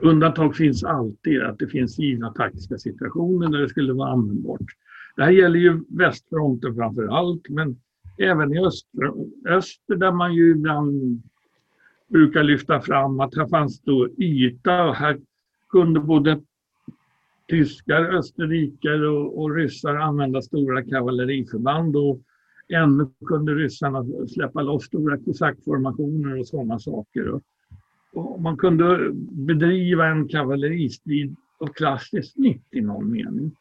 Undantag 0.00 0.56
finns 0.56 0.84
alltid, 0.84 1.42
att 1.42 1.58
det 1.58 1.66
finns 1.66 1.98
givna 1.98 2.32
taktiska 2.32 2.78
situationer 2.78 3.48
där 3.48 3.58
det 3.58 3.68
skulle 3.68 3.92
vara 3.92 4.12
användbart. 4.12 4.60
Det 5.16 5.22
här 5.22 5.30
gäller 5.30 5.58
ju 5.58 5.84
västfronten 5.88 6.74
framför 6.74 7.06
allt, 7.06 7.48
men 7.48 7.76
även 8.18 8.54
i 8.54 8.66
öster, 8.66 9.12
öster 9.48 9.96
där 9.96 10.12
man 10.12 10.34
ju 10.34 10.50
ibland 10.50 11.22
brukar 12.12 12.42
lyfta 12.42 12.80
fram 12.80 13.20
att 13.20 13.36
här 13.36 13.46
fanns 13.46 13.80
då 13.80 14.08
yta 14.18 14.84
och 14.84 14.94
här 14.94 15.20
kunde 15.70 16.00
både 16.00 16.40
tyskar, 17.48 18.04
österrikare 18.04 19.08
och, 19.08 19.42
och 19.42 19.54
ryssar 19.54 19.94
använda 19.94 20.42
stora 20.42 20.84
kavalleriförband 20.84 21.96
och 21.96 22.20
ännu 22.68 23.10
kunde 23.26 23.54
ryssarna 23.54 24.04
släppa 24.28 24.62
loss 24.62 24.84
stora 24.84 25.18
kosackformationer 25.18 26.38
och 26.38 26.46
sådana 26.46 26.78
saker. 26.78 27.28
Och, 27.28 27.42
och 28.14 28.42
man 28.42 28.56
kunde 28.56 29.10
bedriva 29.30 30.06
en 30.06 30.28
kavalleristrid 30.28 31.36
av 31.60 31.66
klassiskt 31.66 32.32
snitt 32.32 32.66
i 32.70 32.80
någon 32.80 33.10
mening. 33.10 33.56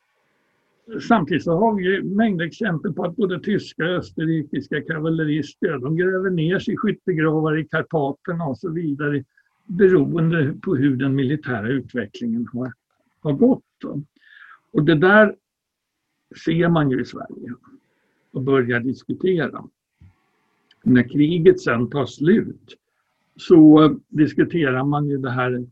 Samtidigt 1.08 1.44
så 1.44 1.52
har 1.52 1.76
vi 1.76 2.04
mängder 2.04 2.46
exempel 2.46 2.94
på 2.94 3.04
att 3.04 3.15
både 3.15 3.39
tyska 3.39 3.84
och 3.84 3.89
österrikiska 3.89 4.82
kavallerister 4.82 5.78
de 5.78 5.98
gräver 5.98 6.30
ner 6.30 6.60
sig 6.60 6.74
i 6.74 6.78
skyttegravar 6.78 7.60
i 7.60 7.67
Karpaterna 7.67 8.46
och 8.46 8.58
så 8.58 8.72
vidare 8.72 9.24
beroende 9.65 10.54
på 10.62 10.76
hur 10.76 10.96
den 10.96 11.15
militära 11.15 11.67
utvecklingen 11.67 12.48
har, 12.54 12.74
har 13.22 13.34
gått. 13.34 13.63
Och 14.72 14.84
det 14.84 14.96
där 14.96 15.36
ser 16.46 16.70
man 16.70 16.91
ju 16.91 17.02
i 17.02 17.06
Sverige 17.06 17.54
och 18.32 18.41
börjar 18.41 18.80
diskutera. 18.80 19.63
När 20.84 21.10
kriget 21.10 21.62
sen 21.62 21.89
tar 21.89 22.06
slut 22.06 22.78
så 23.36 23.96
diskuterar 24.08 24.84
man 24.84 25.10
ju 25.10 25.17
det 25.17 25.32
här 25.32 25.65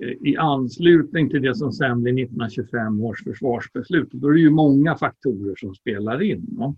i 0.00 0.36
anslutning 0.36 1.30
till 1.30 1.42
det 1.42 1.54
som 1.54 1.72
sen 1.72 2.02
blir 2.02 2.12
1925 2.12 3.00
års 3.00 3.24
försvarsbeslut. 3.24 4.08
Då 4.12 4.28
är 4.28 4.32
det 4.32 4.40
ju 4.40 4.50
många 4.50 4.96
faktorer 4.96 5.54
som 5.56 5.74
spelar 5.74 6.22
in. 6.22 6.74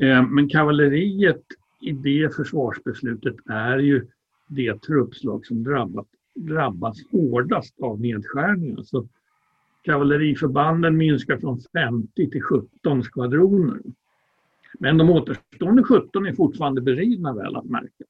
Eh, 0.00 0.28
men 0.28 0.48
kavalleriet 0.48 1.42
i 1.80 1.92
det 1.92 2.34
försvarsbeslutet 2.34 3.36
är 3.46 3.78
ju 3.78 4.06
det 4.48 4.82
truppslag 4.82 5.46
som 5.46 5.64
drabbat, 5.64 6.06
drabbas 6.34 6.96
hårdast 7.12 7.80
av 7.80 8.00
nedskärningar. 8.00 8.82
Så 8.82 9.08
kavalleriförbanden 9.82 10.96
minskar 10.96 11.36
från 11.36 11.60
50 11.72 12.30
till 12.30 12.42
17 12.42 13.02
skvadroner. 13.02 13.80
Men 14.78 14.98
de 14.98 15.10
återstående 15.10 15.82
17 15.82 16.26
är 16.26 16.32
fortfarande 16.32 16.80
beridna 16.80 17.34
väl 17.34 17.56
att 17.56 17.64
märka. 17.64 18.04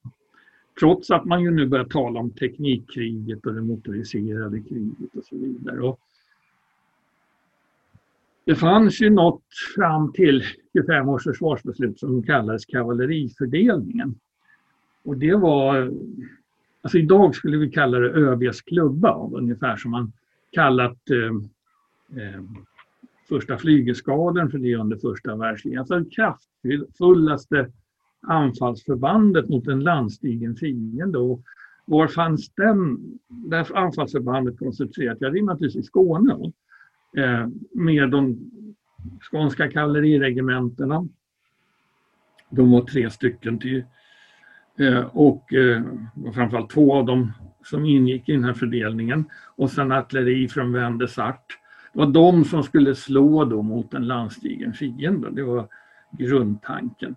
Trots 0.80 1.10
att 1.10 1.24
man 1.24 1.42
ju 1.42 1.50
nu 1.50 1.66
börjar 1.66 1.84
tala 1.84 2.20
om 2.20 2.30
teknikkriget 2.30 3.46
och 3.46 3.54
det 3.54 3.62
motoriserade 3.62 4.60
kriget 4.60 5.14
och 5.14 5.24
så 5.24 5.36
vidare. 5.36 5.80
Och 5.80 6.00
det 8.44 8.54
fanns 8.54 9.00
ju 9.00 9.10
något 9.10 9.42
fram 9.76 10.12
till 10.12 10.42
25 10.72 11.08
års 11.08 11.24
försvarsbeslut 11.24 11.98
som 11.98 12.22
kallades 12.22 12.66
kavallerifördelningen. 12.66 14.14
Och 15.04 15.16
det 15.16 15.34
var, 15.34 15.92
alltså 16.82 16.98
idag 16.98 17.34
skulle 17.34 17.56
vi 17.56 17.70
kalla 17.70 17.98
det 17.98 18.10
ÖBs 18.10 18.60
klubba, 18.60 19.30
ungefär 19.32 19.76
som 19.76 19.90
man 19.90 20.12
kallat 20.50 21.10
eh, 21.10 22.22
eh, 22.22 22.42
första 23.28 23.58
flygeskaden 23.58 24.50
för 24.50 24.58
det 24.58 24.76
under 24.76 24.96
första 24.96 25.36
världskriget. 25.36 25.78
Alltså 25.78 25.94
den 25.94 26.10
kraftfullaste 26.10 27.72
anfallsförbandet 28.26 29.48
mot 29.48 29.68
en 29.68 29.80
landstigen 29.80 30.56
fiende. 30.56 31.18
Och 31.18 31.42
var 31.84 32.08
fanns 32.08 32.50
den, 32.54 32.98
det 33.28 33.66
anfallsförbandet 33.74 34.58
koncentrerat? 34.58 35.18
Ja, 35.20 35.30
det 35.30 35.38
är 35.38 35.42
naturligtvis 35.42 35.84
i 35.84 35.86
Skåne. 35.86 36.52
Eh, 37.16 37.48
med 37.74 38.10
de 38.10 38.50
skånska 39.30 39.70
kavalleriregementena. 39.70 41.08
De 42.50 42.70
var 42.70 42.80
tre 42.80 43.10
stycken 43.10 43.58
till. 43.58 43.84
Eh, 44.78 45.06
och 45.12 45.54
eh, 45.54 45.82
framförallt 46.34 46.70
två 46.70 46.94
av 46.94 47.06
dem 47.06 47.32
som 47.64 47.84
ingick 47.84 48.28
i 48.28 48.32
den 48.32 48.44
här 48.44 48.52
fördelningen. 48.52 49.24
Och 49.56 49.70
sen 49.70 49.92
artilleri 49.92 50.48
från 50.48 50.72
Vendesart. 50.72 51.58
Det 51.92 51.98
var 51.98 52.06
de 52.06 52.44
som 52.44 52.62
skulle 52.62 52.94
slå 52.94 53.44
då 53.44 53.62
mot 53.62 53.94
en 53.94 54.06
landstigen 54.06 54.72
fiende. 54.72 55.30
Det 55.30 55.42
var 55.42 55.68
grundtanken. 56.18 57.16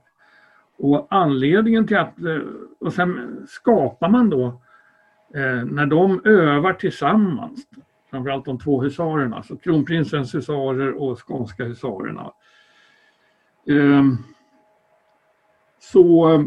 Och 0.80 1.08
anledningen 1.10 1.88
till 1.88 1.98
att, 1.98 2.20
eh, 2.20 2.42
och 2.80 2.94
sen 2.94 3.38
skapar 3.50 4.10
man 4.10 4.30
då, 4.30 4.46
eh, 5.36 5.66
när 5.66 5.86
de 5.86 6.22
övar 6.26 6.74
tillsammans, 6.74 7.68
framförallt 8.12 8.46
de 8.46 8.60
två 8.60 8.82
husarerna, 8.82 9.36
alltså 9.36 9.56
kronprinsens 9.56 10.36
husarer 10.36 11.02
och 11.02 11.28
skånska 11.28 11.64
husarerna. 11.64 12.32
Ehm, 13.68 14.18
så, 15.80 16.46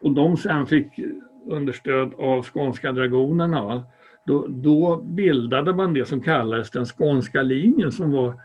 och 0.00 0.12
de 0.12 0.36
sen 0.36 0.66
fick 0.66 1.00
understöd 1.46 2.14
av 2.18 2.42
skånska 2.42 2.92
dragonerna, 2.92 3.84
då, 4.26 4.46
då 4.48 4.96
bildade 4.96 5.74
man 5.74 5.94
det 5.94 6.04
som 6.04 6.20
kallades 6.20 6.70
den 6.70 6.86
skånska 6.86 7.42
linjen 7.42 7.92
som 7.92 8.12
var 8.12 8.40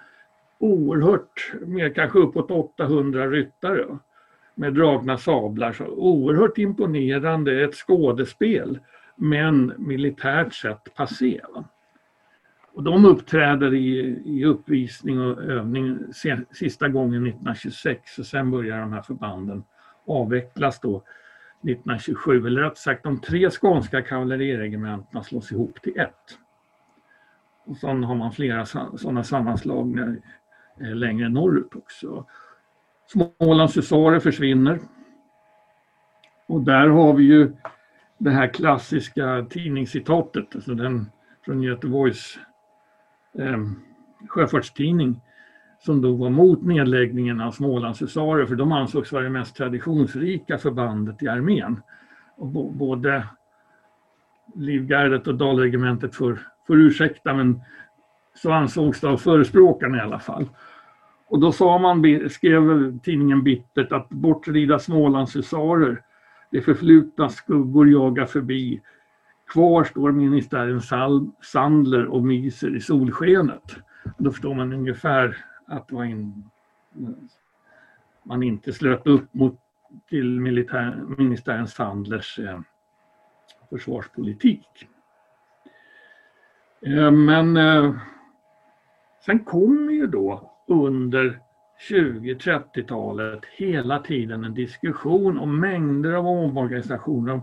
oerhört, 0.58 1.54
med 1.62 1.96
kanske 1.96 2.20
uppåt 2.20 2.52
800 2.52 3.28
ryttare 3.28 3.98
med 4.56 4.74
dragna 4.74 5.18
sablar. 5.18 5.74
Så 5.74 5.86
oerhört 5.86 6.58
imponerande, 6.58 7.64
ett 7.64 7.76
skådespel, 7.76 8.80
men 9.16 9.74
militärt 9.78 10.54
sett 10.54 10.96
passé. 10.96 11.42
Va? 11.54 11.64
Och 12.74 12.84
de 12.84 13.06
uppträder 13.06 13.74
i, 13.74 14.22
i 14.26 14.46
uppvisning 14.46 15.22
och 15.22 15.44
övning 15.44 16.00
sista 16.52 16.88
gången 16.88 17.28
1926 17.28 18.20
och 18.20 18.26
sen 18.26 18.52
börjar 18.52 18.80
de 18.80 18.94
här 18.94 19.02
förbanden 19.02 19.64
avvecklas 20.08 20.80
då 20.80 20.96
1927, 20.98 22.48
eller 22.48 22.62
rätt 22.62 22.78
sagt 22.78 23.04
de 23.04 23.20
tre 23.20 23.50
skånska 23.50 24.02
kavalleriregementena 24.02 25.24
slås 25.24 25.52
ihop 25.52 25.82
till 25.82 26.00
ett. 26.00 26.38
Och 27.66 27.78
sen 27.78 28.04
har 28.04 28.16
man 28.16 28.32
flera 28.32 28.66
sådana 28.66 29.24
sammanslagningar 29.24 30.18
Eh, 30.80 30.96
längre 30.96 31.30
norrut 31.30 31.76
också. 31.76 32.26
Smålands 33.08 33.78
husarer 33.78 34.20
försvinner. 34.20 34.80
Och 36.48 36.62
där 36.62 36.88
har 36.88 37.14
vi 37.14 37.24
ju 37.24 37.52
det 38.18 38.32
här 38.32 38.48
klassiska 38.48 39.46
tidningscitatet, 39.50 40.56
alltså 40.56 40.74
den 40.74 41.06
från 41.46 41.64
Göteborgs 41.64 42.40
eh, 43.40 43.58
sjöfartstidning 44.28 45.22
som 45.80 46.02
då 46.02 46.16
var 46.16 46.30
mot 46.30 46.64
nedläggningen 46.64 47.42
av 47.42 47.52
Smålands 47.52 48.02
husarer 48.02 48.46
för 48.46 48.56
de 48.56 48.72
ansågs 48.72 49.12
vara 49.12 49.24
det 49.24 49.30
mest 49.30 49.56
traditionsrika 49.56 50.58
förbandet 50.58 51.24
i 51.24 51.28
armén. 51.28 51.82
Och 52.36 52.48
både 52.72 53.28
Livgardet 54.56 55.28
och 55.28 55.36
Dalregementet 55.36 56.16
får, 56.16 56.40
får 56.68 56.80
ursäkta 56.80 57.34
men 57.34 57.62
så 58.36 58.52
ansågs 58.52 59.02
det 59.02 59.08
av 59.08 59.18
förespråkarna 59.18 59.98
i 59.98 60.02
alla 60.02 60.20
fall. 60.20 60.50
Och 61.28 61.40
då 61.40 61.52
sa 61.52 61.78
man, 61.78 62.30
skrev 62.30 63.00
tidningen 63.00 63.44
bittert 63.44 63.92
att 63.92 64.10
bortrida 64.10 64.80
Smålandshusarer, 64.80 66.02
det 66.52 66.62
förflutna 66.62 67.30
skuggor 67.30 67.90
jagar 67.90 68.26
förbi. 68.26 68.82
Kvar 69.48 69.84
står 69.84 70.12
ministären 70.12 70.82
Sandler 71.42 72.06
och 72.06 72.24
myser 72.24 72.76
i 72.76 72.80
solskenet. 72.80 73.76
Då 74.18 74.32
förstår 74.32 74.54
man 74.54 74.74
ungefär 74.74 75.38
att 75.68 75.92
in, 75.92 76.50
man 78.24 78.44
inte 78.44 78.74
slöt 78.74 79.08
upp 79.08 79.34
mot, 79.34 79.60
till 80.10 80.40
militär, 80.40 81.04
ministären 81.18 81.68
Sandlers 81.68 82.40
eh, 82.40 82.60
försvarspolitik. 83.70 84.88
Eh, 86.82 87.12
men 87.12 87.58
eh, 87.58 87.96
Sen 89.26 89.40
kommer 89.40 89.92
ju 89.92 90.08
då 90.08 90.52
under 90.68 91.40
20-30-talet 91.90 93.46
hela 93.58 94.00
tiden 94.00 94.44
en 94.44 94.54
diskussion 94.54 95.40
om 95.40 95.60
mängder 95.60 96.14
av 96.14 96.28
omorganisationer. 96.28 97.42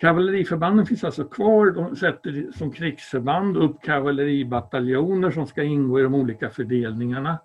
Kavalleriförbanden 0.00 0.86
finns 0.86 1.04
alltså 1.04 1.24
kvar, 1.24 1.70
de 1.70 1.96
sätter 1.96 2.52
som 2.58 2.72
krigsförband 2.72 3.56
upp 3.56 3.82
kavalleribataljoner 3.82 5.30
som 5.30 5.46
ska 5.46 5.62
ingå 5.62 6.00
i 6.00 6.02
de 6.02 6.14
olika 6.14 6.50
fördelningarna. 6.50 7.38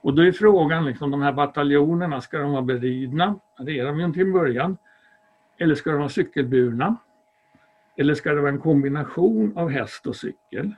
Och 0.00 0.14
då 0.14 0.22
är 0.22 0.32
frågan, 0.32 0.84
liksom, 0.84 1.10
de 1.10 1.22
här 1.22 1.32
bataljonerna, 1.32 2.20
ska 2.20 2.38
de 2.38 2.52
vara 2.52 2.62
beridna? 2.62 3.38
Det 3.58 3.78
är 3.78 3.86
de 3.86 4.00
ju 4.00 4.12
till 4.12 4.22
en 4.22 4.32
början. 4.32 4.76
Eller 5.58 5.74
ska 5.74 5.90
de 5.90 5.98
vara 5.98 6.08
cykelburna? 6.08 6.96
Eller 7.96 8.14
ska 8.14 8.34
det 8.34 8.40
vara 8.40 8.52
en 8.52 8.60
kombination 8.60 9.52
av 9.56 9.70
häst 9.70 10.06
och 10.06 10.16
cykel? 10.16 10.74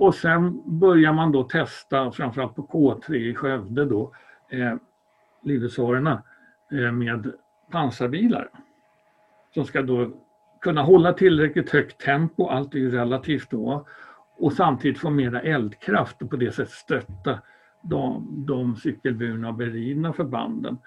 Och 0.00 0.14
sen 0.14 0.62
börjar 0.78 1.12
man 1.12 1.32
då 1.32 1.44
testa, 1.44 2.12
framförallt 2.12 2.54
på 2.54 2.62
K3 2.62 3.14
i 3.14 3.34
Skövde 3.34 3.84
då, 3.84 4.14
eh, 4.48 4.74
livhusarerna 5.42 6.22
eh, 6.72 6.92
med 6.92 7.32
pansarbilar. 7.70 8.48
Som 9.54 9.64
ska 9.64 9.82
då 9.82 10.10
kunna 10.60 10.82
hålla 10.82 11.12
tillräckligt 11.12 11.70
högt 11.70 12.00
tempo, 12.00 12.46
allt 12.46 12.74
är 12.74 12.78
ju 12.78 12.90
relativt 12.90 13.50
då, 13.50 13.86
och 14.38 14.52
samtidigt 14.52 14.98
få 14.98 15.10
mera 15.10 15.40
eldkraft 15.40 16.22
och 16.22 16.30
på 16.30 16.36
det 16.36 16.52
sättet 16.52 16.72
stötta 16.72 17.38
de, 17.82 18.26
de 18.46 18.76
cykelburna 18.76 19.48
och 19.48 19.54
beridna 19.54 20.12
förbanden. 20.12 20.78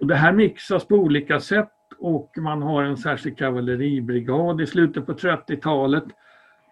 Och 0.00 0.06
det 0.06 0.14
här 0.14 0.32
mixas 0.32 0.84
på 0.84 0.94
olika 0.94 1.40
sätt 1.40 1.72
och 1.98 2.32
man 2.38 2.62
har 2.62 2.82
en 2.82 2.96
särskild 2.96 3.38
kavalleribrigad 3.38 4.60
i 4.60 4.66
slutet 4.66 5.06
på 5.06 5.12
30-talet 5.12 6.04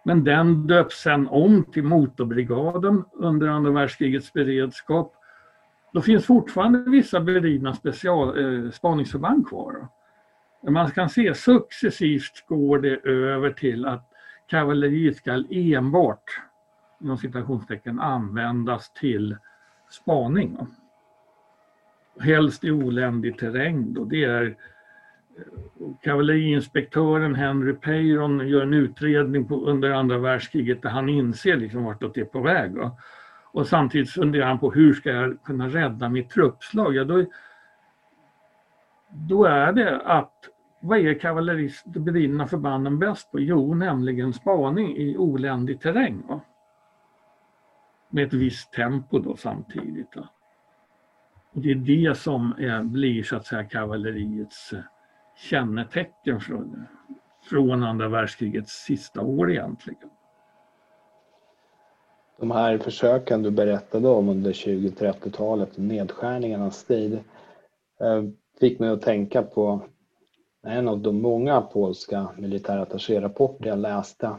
men 0.02 0.24
den 0.24 0.66
döps 0.66 1.02
sen 1.02 1.28
om 1.28 1.64
till 1.64 1.84
motorbrigaden 1.84 3.04
under 3.12 3.48
andra 3.48 3.70
världskrigets 3.70 4.32
beredskap. 4.32 5.14
Då 5.92 6.00
finns 6.00 6.26
fortfarande 6.26 6.90
vissa 6.90 7.20
beridna 7.20 7.74
special, 7.74 8.38
eh, 8.38 8.70
spaningsförband 8.70 9.48
kvar. 9.48 9.88
Man 10.68 10.90
kan 10.90 11.08
se 11.08 11.34
successivt 11.34 12.46
går 12.46 12.78
det 12.78 13.08
över 13.10 13.50
till 13.50 13.86
att 13.86 14.10
kavalleriet 14.46 15.16
ska 15.16 15.44
enbart 15.50 16.24
inom 17.00 17.18
citationstecken 17.18 18.00
användas 18.00 18.92
till 18.92 19.36
spaning. 19.90 20.58
Helst 22.20 22.64
i 22.64 22.70
oländig 22.70 23.38
terräng. 23.38 23.94
Då. 23.94 24.04
Det 24.04 24.24
är 24.24 24.56
kavalleriinspektören 26.02 27.34
Henry 27.34 27.72
Peyron 27.72 28.48
gör 28.48 28.62
en 28.62 28.74
utredning 28.74 29.48
på, 29.48 29.54
under 29.54 29.90
andra 29.90 30.18
världskriget 30.18 30.82
där 30.82 30.90
han 30.90 31.08
inser 31.08 31.56
liksom 31.56 31.84
vartåt 31.84 32.14
det 32.14 32.20
är 32.20 32.24
på 32.24 32.40
väg. 32.40 32.74
Då. 32.74 32.98
Och 33.52 33.66
samtidigt 33.66 34.10
funderar 34.10 34.46
han 34.46 34.58
på 34.58 34.70
hur 34.70 34.94
ska 34.94 35.10
jag 35.10 35.42
kunna 35.42 35.68
rädda 35.68 36.08
mitt 36.08 36.30
truppslag? 36.30 36.94
Ja, 36.94 37.04
då, 37.04 37.24
då 39.10 39.44
är 39.44 39.72
det 39.72 40.00
att 40.00 40.34
vad 40.80 40.98
är 40.98 41.14
kavalleristerna 41.14 42.46
förbanden 42.46 42.98
bäst 42.98 43.32
på? 43.32 43.40
Jo, 43.40 43.74
nämligen 43.74 44.32
spaning 44.32 44.96
i 44.96 45.16
oländig 45.16 45.80
terräng. 45.80 46.22
Va? 46.28 46.40
Med 48.10 48.26
ett 48.26 48.32
visst 48.32 48.72
tempo 48.72 49.18
då 49.18 49.36
samtidigt. 49.36 50.16
Va? 50.16 50.28
Och 51.52 51.60
det 51.60 51.70
är 51.70 51.74
det 51.74 52.18
som 52.18 52.54
är, 52.58 52.82
blir 52.82 53.22
så 53.22 53.36
att 53.36 53.46
säga 53.46 53.64
kavalleriets 53.64 54.72
eh, 54.72 54.80
kännetecken 55.40 56.40
från, 56.40 56.86
från 57.50 57.82
andra 57.82 58.08
världskrigets 58.08 58.72
sista 58.72 59.20
år 59.20 59.50
egentligen. 59.50 60.10
De 62.38 62.50
här 62.50 62.78
försöken 62.78 63.42
du 63.42 63.50
berättade 63.50 64.08
om 64.08 64.28
under 64.28 64.52
20-30-talet, 64.52 65.78
nedskärningarnas 65.78 66.84
tid, 66.84 67.14
eh, 68.00 68.24
fick 68.60 68.78
mig 68.78 68.90
att 68.90 69.02
tänka 69.02 69.42
på 69.42 69.82
en 70.66 70.88
av 70.88 71.00
de 71.00 71.22
många 71.22 71.60
polska 71.60 72.28
militärattachérapporter 72.36 73.68
jag 73.68 73.78
läste 73.78 74.36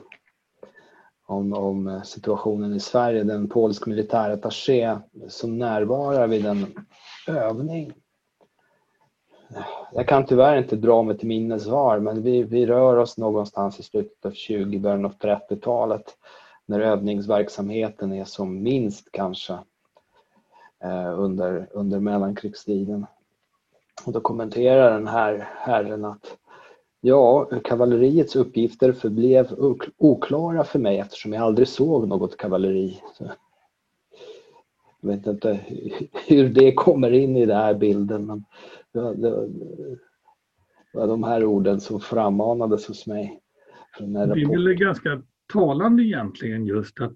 om, 1.27 1.53
om 1.53 2.01
situationen 2.03 2.73
i 2.73 2.79
Sverige. 2.79 3.23
Den 3.23 3.49
polsk 3.49 3.85
militärattaché 3.85 4.97
som 5.27 5.57
närvarar 5.57 6.27
vid 6.27 6.45
en 6.45 6.65
övning. 7.27 7.93
Jag 9.93 10.07
kan 10.07 10.25
tyvärr 10.25 10.57
inte 10.57 10.75
dra 10.75 11.03
mig 11.03 11.17
till 11.17 11.27
minnes 11.27 11.67
var, 11.67 11.99
men 11.99 12.21
vi, 12.21 12.43
vi 12.43 12.65
rör 12.65 12.97
oss 12.97 13.17
någonstans 13.17 13.79
i 13.79 13.83
slutet 13.83 14.25
av 14.25 14.31
20, 14.31 14.79
början 14.79 15.05
av 15.05 15.13
30-talet 15.13 16.17
när 16.65 16.79
övningsverksamheten 16.79 18.13
är 18.13 18.25
som 18.25 18.63
minst 18.63 19.11
kanske 19.11 19.53
eh, 20.83 21.19
under, 21.19 21.67
under 21.71 21.99
mellankrigstiden. 21.99 23.05
Och 24.05 24.11
då 24.11 24.19
kommenterar 24.19 24.91
den 24.91 25.07
här 25.07 25.49
herren 25.57 26.05
att 26.05 26.37
ja, 27.01 27.49
kavalleriets 27.63 28.35
uppgifter 28.35 28.93
förblev 28.93 29.55
oklara 29.97 30.63
för 30.63 30.79
mig 30.79 30.99
eftersom 30.99 31.33
jag 31.33 31.43
aldrig 31.43 31.67
såg 31.67 32.07
något 32.07 32.37
kavalleri. 32.37 33.01
Så 33.17 33.31
jag 35.01 35.09
vet 35.09 35.27
inte 35.27 35.59
hur 36.27 36.49
det 36.49 36.73
kommer 36.73 37.11
in 37.11 37.37
i 37.37 37.45
den 37.45 37.57
här 37.57 37.73
bilden 37.73 38.25
men 38.25 38.45
det, 38.93 39.49
var 40.93 41.07
de 41.07 41.23
här 41.23 41.45
orden 41.45 41.79
som 41.79 41.99
frammanades 41.99 42.87
hos 42.87 43.07
mig. 43.07 43.41
Från 43.97 44.13
det 44.13 44.19
är 44.19 44.49
väl 44.49 44.73
ganska 44.73 45.23
talande 45.53 46.03
egentligen 46.03 46.65
just 46.65 47.01
att 47.01 47.13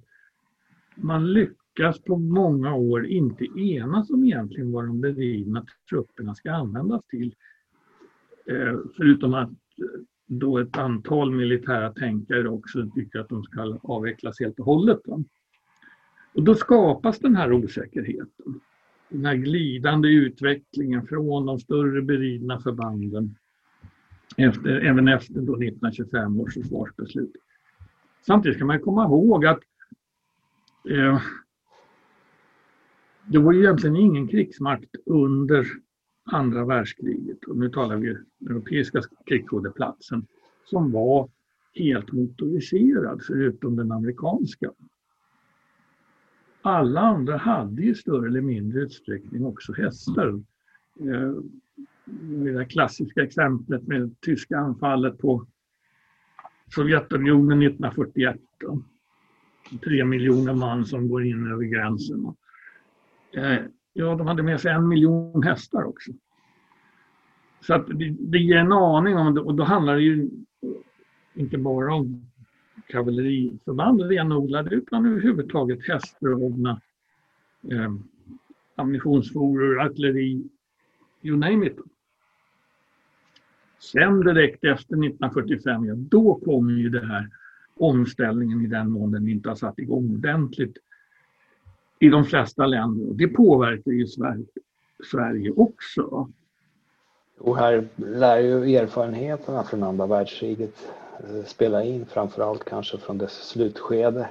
man 0.95 1.33
lyckas 1.33 2.01
på 2.01 2.17
många 2.17 2.75
år 2.75 3.05
inte 3.05 3.45
enas 3.59 4.09
om 4.09 4.25
egentligen 4.25 4.71
vad 4.71 4.88
de 4.88 5.01
beridna 5.01 5.65
trupperna 5.89 6.35
ska 6.35 6.51
användas 6.51 7.01
till. 7.07 7.35
Eh, 8.45 8.79
förutom 8.97 9.33
att 9.33 9.49
då 10.27 10.57
ett 10.57 10.77
antal 10.77 11.31
militära 11.31 11.93
tänkare 11.93 12.49
också 12.49 12.89
tycker 12.95 13.19
att 13.19 13.29
de 13.29 13.43
ska 13.43 13.79
avvecklas 13.83 14.39
helt 14.39 14.59
och 14.59 14.65
hållet. 14.65 14.99
Och 16.33 16.43
då 16.43 16.55
skapas 16.55 17.19
den 17.19 17.35
här 17.35 17.53
osäkerheten. 17.53 18.61
Den 19.10 19.26
här 19.26 19.36
glidande 19.36 20.08
utvecklingen 20.08 21.08
från 21.08 21.46
de 21.46 21.60
större 21.60 22.02
beridna 22.02 22.60
förbanden 22.60 23.36
efter, 24.38 24.70
även 24.70 25.08
efter 25.08 25.34
då 25.34 25.54
1925 25.54 26.39
års 26.39 26.54
försvarsbeslut. 26.54 27.32
Samtidigt 28.26 28.58
ska 28.58 28.65
man 28.65 28.80
komma 28.80 29.06
ihåg 29.06 29.46
att 29.46 29.60
eh, 30.89 31.22
det 33.28 33.38
var 33.38 33.54
egentligen 33.54 33.96
ingen 33.96 34.28
krigsmakt 34.28 34.96
under 35.06 35.68
andra 36.24 36.65
världskriget, 36.65 37.44
och 37.44 37.58
nu 37.58 37.70
talar 37.70 37.98
vi 37.98 38.18
europeiska 38.50 39.02
krigsskådeplatsen, 39.26 40.28
som 40.65 40.91
var 40.91 41.30
helt 41.74 42.12
motoriserad 42.12 43.22
förutom 43.28 43.76
den 43.76 43.91
amerikanska. 43.91 44.72
Alla 46.65 47.01
andra 47.01 47.38
hade 47.38 47.84
i 47.84 47.95
större 47.95 48.28
eller 48.28 48.41
mindre 48.41 48.80
utsträckning 48.80 49.45
också 49.45 49.73
hästar. 49.73 50.28
Eh, 50.99 51.34
det 52.56 52.65
klassiska 52.65 53.23
exemplet 53.23 53.88
med 53.88 54.15
tyska 54.21 54.58
anfallet 54.58 55.17
på 55.17 55.45
Sovjetunionen 56.75 57.62
1941. 57.62 58.38
Tre 59.84 60.06
miljoner 60.06 60.54
man 60.54 60.86
som 60.86 61.08
går 61.08 61.25
in 61.25 61.51
över 61.51 61.63
gränsen. 61.63 62.36
Eh, 63.34 63.60
ja, 63.93 64.15
de 64.15 64.28
hade 64.28 64.43
med 64.43 64.62
sig 64.62 64.71
en 64.71 64.88
miljon 64.88 65.43
hästar 65.43 65.84
också. 65.84 66.12
Så 67.62 67.73
att 67.73 67.88
det, 67.88 68.15
det 68.19 68.38
ger 68.38 68.58
en 68.58 68.71
aning 68.71 69.17
om 69.17 69.36
det 69.36 69.41
och 69.41 69.56
då 69.56 69.63
handlar 69.63 69.95
det 69.95 70.01
ju 70.01 70.30
inte 71.34 71.58
bara 71.58 71.93
om 71.93 72.32
kavalleriförband 72.88 74.02
renodlade 74.02 74.76
utan 74.76 75.06
överhuvudtaget 75.06 75.88
hästdragna 75.88 76.82
eh, 77.71 77.93
ammunitionsforor, 78.76 79.82
artilleri, 79.82 80.43
you 81.21 81.38
name 81.38 81.67
it. 81.67 81.78
Sen 83.80 84.19
direkt 84.19 84.63
efter 84.63 84.93
1945, 84.93 85.86
ja, 85.86 85.93
då 85.95 86.36
kommer 86.36 86.74
ju 86.74 86.89
det 86.89 87.06
här 87.06 87.30
omställningen 87.78 88.65
i 88.65 88.67
den 88.67 88.91
mån 88.91 89.12
den 89.12 89.28
inte 89.28 89.50
har 89.50 89.56
satt 89.56 89.80
igång 89.80 90.15
ordentligt 90.15 90.78
i 92.00 92.10
de 92.10 92.26
flesta 92.26 92.65
länder. 92.65 93.13
Det 93.13 93.28
påverkar 93.28 93.91
ju 93.91 94.08
Sverige, 94.08 94.45
Sverige 95.12 95.52
också. 95.52 96.30
Och 97.38 97.58
här 97.58 97.88
lär 97.95 98.39
ju 98.39 98.76
erfarenheterna 98.76 99.63
från 99.63 99.84
andra 99.84 100.08
världskriget 100.08 100.76
spela 101.45 101.84
in, 101.84 102.06
framförallt 102.06 102.65
kanske 102.65 102.97
från 102.97 103.17
dess 103.17 103.34
slutskede. 103.34 104.30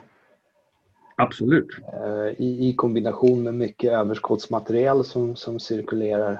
Absolut. 1.16 1.68
Eh, 1.92 2.42
I, 2.42 2.68
i 2.68 2.75
kombination 2.77 3.42
med 3.42 3.55
mycket 3.55 3.92
överskottsmaterial 3.92 5.05
som, 5.05 5.37
som 5.37 5.61
cirkulerar. 5.61 6.33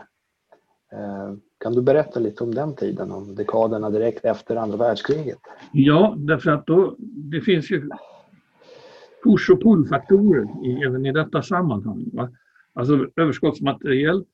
Eh, 0.93 1.35
kan 1.59 1.73
du 1.73 1.83
berätta 1.83 2.21
lite 2.21 2.45
om 2.45 2.55
den 2.55 2.75
tiden, 2.75 3.13
om 3.13 3.35
dekaderna 3.35 3.91
direkt 3.91 4.25
efter 4.25 4.57
andra 4.57 4.77
världskriget? 4.77 5.39
Ja, 5.73 6.15
därför 6.19 6.51
att 6.51 6.67
då, 6.67 6.95
det 6.99 7.41
finns 7.41 7.71
ju 7.71 7.91
push 9.25 9.51
och 9.51 9.63
pullfaktorer 9.63 10.47
även 10.87 11.07
i 11.07 11.13
detta 11.13 11.43
sammanhang. 11.43 12.05
Va? 12.13 12.29
Alltså 12.73 13.09
överskottsmaterial 13.17 14.25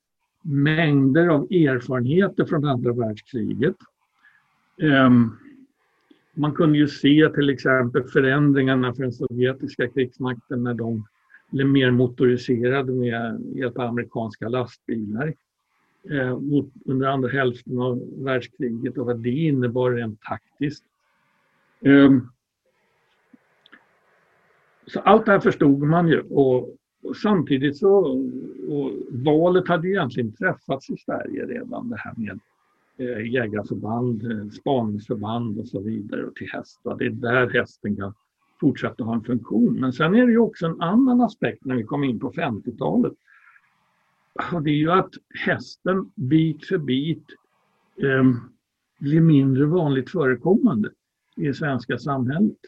mängder 0.43 1.29
av 1.29 1.43
erfarenheter 1.43 2.45
från 2.45 2.65
andra 2.65 2.93
världskriget. 2.93 3.77
Um, 4.83 5.39
man 6.41 6.55
kunde 6.55 6.79
ju 6.79 6.89
se 6.89 7.31
till 7.35 7.51
exempel 7.51 8.05
förändringarna 8.05 8.95
för 8.95 9.03
den 9.03 9.13
sovjetiska 9.13 9.89
krigsmakten 9.89 10.63
när 10.63 10.75
de 10.75 11.07
blev 11.51 11.67
mer 11.67 11.91
motoriserade 11.91 12.93
med 12.93 13.41
hjälp 13.55 13.79
av 13.79 13.85
amerikanska 13.85 14.49
lastbilar 14.49 15.35
eh, 16.11 16.39
under 16.85 17.07
andra 17.07 17.29
hälften 17.29 17.79
av 17.79 18.25
världskriget 18.25 18.99
och 18.99 19.07
vad 19.07 19.19
det 19.19 19.31
innebar 19.31 19.91
rent 19.91 20.21
taktiskt. 20.21 20.85
Ehm, 21.81 22.29
så 24.87 25.01
allt 25.01 25.27
det 25.27 25.33
här 25.33 25.41
förstod 25.41 25.83
man 25.83 26.09
ju 26.09 26.21
och 26.21 26.77
och 27.03 27.17
samtidigt 27.17 27.77
så, 27.77 27.95
och 28.69 28.93
valet 29.11 29.69
hade 29.69 29.89
egentligen 29.89 30.33
träffats 30.33 30.91
i 30.91 30.97
Sverige 30.97 31.47
redan 31.47 31.91
det 31.91 31.97
här 31.97 32.15
med 32.17 32.41
Eh, 33.01 33.33
jägarförband, 33.33 34.33
eh, 34.33 34.49
spaningsförband 34.49 35.59
och 35.59 35.69
så 35.69 35.81
vidare 35.81 36.25
och 36.25 36.35
till 36.35 36.51
hästar. 36.53 36.97
Det 36.97 37.07
är 37.07 37.11
där 37.11 37.51
hästen 37.51 37.97
kan 37.97 38.15
fortsätta 38.61 39.05
ha 39.05 39.15
en 39.15 39.25
funktion. 39.25 39.81
Men 39.81 39.93
sen 39.93 40.15
är 40.15 40.27
det 40.27 40.33
ju 40.33 40.39
också 40.39 40.67
en 40.67 40.81
annan 40.81 41.21
aspekt 41.21 41.65
när 41.65 41.75
vi 41.75 41.85
kommer 41.85 42.07
in 42.07 42.21
på 42.21 42.33
50-talet. 42.33 43.13
Det 44.65 44.71
är 44.71 44.75
ju 44.75 44.91
att 44.91 45.11
hästen 45.45 46.11
bit 46.15 46.67
för 46.67 46.79
bit 46.79 47.25
eh, 48.03 48.25
blir 48.99 49.21
mindre 49.21 49.65
vanligt 49.65 50.11
förekommande 50.11 50.91
i 51.37 51.47
det 51.47 51.55
svenska 51.55 51.99
samhället. 51.99 52.59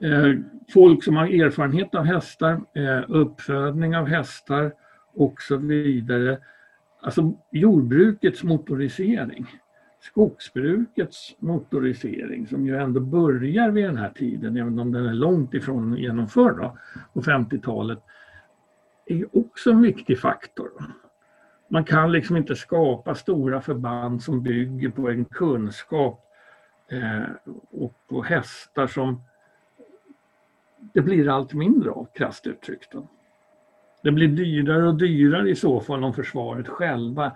Eh, 0.00 0.40
folk 0.72 1.04
som 1.04 1.16
har 1.16 1.26
erfarenhet 1.26 1.94
av 1.94 2.04
hästar, 2.04 2.60
eh, 2.74 3.04
uppfödning 3.08 3.96
av 3.96 4.06
hästar 4.06 4.72
och 5.14 5.42
så 5.42 5.56
vidare. 5.56 6.38
Alltså 7.06 7.32
jordbrukets 7.50 8.42
motorisering, 8.42 9.46
skogsbrukets 10.00 11.36
motorisering 11.38 12.46
som 12.46 12.66
ju 12.66 12.76
ändå 12.76 13.00
börjar 13.00 13.70
vid 13.70 13.84
den 13.84 13.96
här 13.96 14.10
tiden, 14.10 14.56
även 14.56 14.78
om 14.78 14.92
den 14.92 15.06
är 15.06 15.14
långt 15.14 15.54
ifrån 15.54 15.96
genomförd 15.96 16.56
då, 16.56 16.78
på 17.12 17.22
50-talet, 17.22 17.98
är 19.06 19.38
också 19.38 19.70
en 19.70 19.82
viktig 19.82 20.18
faktor. 20.18 20.70
Man 21.68 21.84
kan 21.84 22.12
liksom 22.12 22.36
inte 22.36 22.56
skapa 22.56 23.14
stora 23.14 23.60
förband 23.60 24.22
som 24.22 24.42
bygger 24.42 24.88
på 24.88 25.08
en 25.08 25.24
kunskap 25.24 26.24
eh, 26.88 27.52
och 27.70 27.94
på 28.08 28.22
hästar 28.22 28.86
som 28.86 29.22
det 30.94 31.00
blir 31.00 31.28
allt 31.28 31.54
mindre 31.54 31.90
av, 31.90 32.08
krasst 32.14 32.46
uttryckt. 32.46 32.94
Det 34.06 34.12
blir 34.12 34.28
dyrare 34.28 34.88
och 34.88 34.94
dyrare 34.94 35.50
i 35.50 35.56
så 35.56 35.80
fall 35.80 36.04
om 36.04 36.14
försvaret 36.14 36.68
själva 36.68 37.32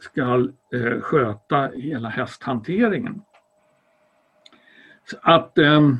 ska 0.00 0.48
eh, 0.74 1.00
sköta 1.00 1.70
hela 1.74 2.08
hästhanteringen. 2.08 3.22
Så 5.10 5.16
att 5.22 5.58
eh, 5.58 5.90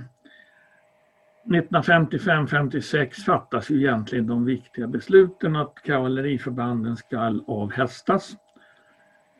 1955-56 1.46 3.10
fattas 3.10 3.70
ju 3.70 3.76
egentligen 3.76 4.26
de 4.26 4.44
viktiga 4.44 4.86
besluten 4.86 5.56
att 5.56 5.74
kavalleriförbanden 5.84 6.96
ska 6.96 7.40
avhästas. 7.46 8.36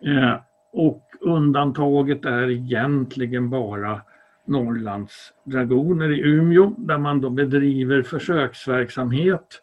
Eh, 0.05 0.35
och 0.73 1.03
undantaget 1.21 2.25
är 2.25 2.51
egentligen 2.51 3.51
bara 3.51 4.01
Norrlands 4.45 5.33
dragoner 5.45 6.11
i 6.11 6.21
Umeå 6.21 6.75
där 6.79 6.99
man 6.99 7.21
då 7.21 7.31
bedriver 7.31 8.03
försöksverksamhet. 8.03 9.63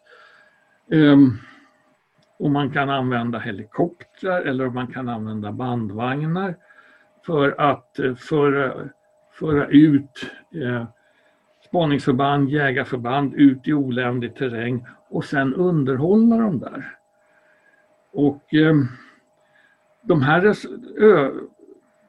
Um, 0.90 1.38
och 2.38 2.50
man 2.50 2.70
kan 2.70 2.90
använda 2.90 3.38
helikoptrar 3.38 4.40
eller 4.42 4.70
man 4.70 4.86
kan 4.86 5.08
använda 5.08 5.52
bandvagnar 5.52 6.56
för 7.26 7.60
att 7.60 7.98
eh, 7.98 8.14
föra, 8.14 8.88
föra 9.32 9.66
ut 9.66 10.30
eh, 10.54 10.84
spaningsförband, 11.68 12.48
jägarförband 12.50 13.34
ut 13.34 13.68
i 13.68 13.72
oländig 13.72 14.34
terräng 14.34 14.86
och 15.08 15.24
sen 15.24 15.54
underhålla 15.54 16.36
dem 16.36 16.58
där. 16.58 16.96
Och 18.12 18.54
ehm, 18.54 18.86
de 20.02 20.22
här 20.22 20.54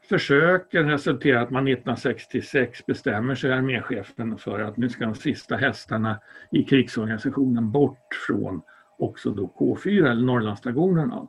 försöken 0.10 0.90
resulterar 0.90 1.42
att 1.42 1.50
man 1.50 1.68
1966 1.68 2.86
bestämmer 2.86 3.36
sig 3.36 3.54
arméchefen 3.54 4.38
för 4.38 4.60
att 4.60 4.78
nu 4.78 4.90
ska 4.90 5.06
de 5.06 5.16
sista 5.16 5.56
hästarna 5.56 6.20
i 6.52 6.64
krigsorganisationen 6.64 7.72
bort 7.72 8.14
från 8.28 8.62
också 8.98 9.32
då 9.32 9.54
K4 9.60 10.12
eller 10.12 10.26
Norrlandsdragonerna. 10.26 11.28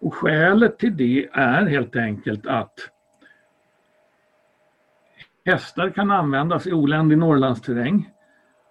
Och 0.00 0.14
skälet 0.14 0.78
till 0.78 0.96
det 0.96 1.28
är 1.32 1.66
helt 1.66 1.96
enkelt 1.96 2.46
att 2.46 2.74
hästar 5.44 5.90
kan 5.90 6.10
användas 6.10 6.66
i 6.66 6.72
oländig 6.72 7.18
Norrlandsterräng 7.18 8.10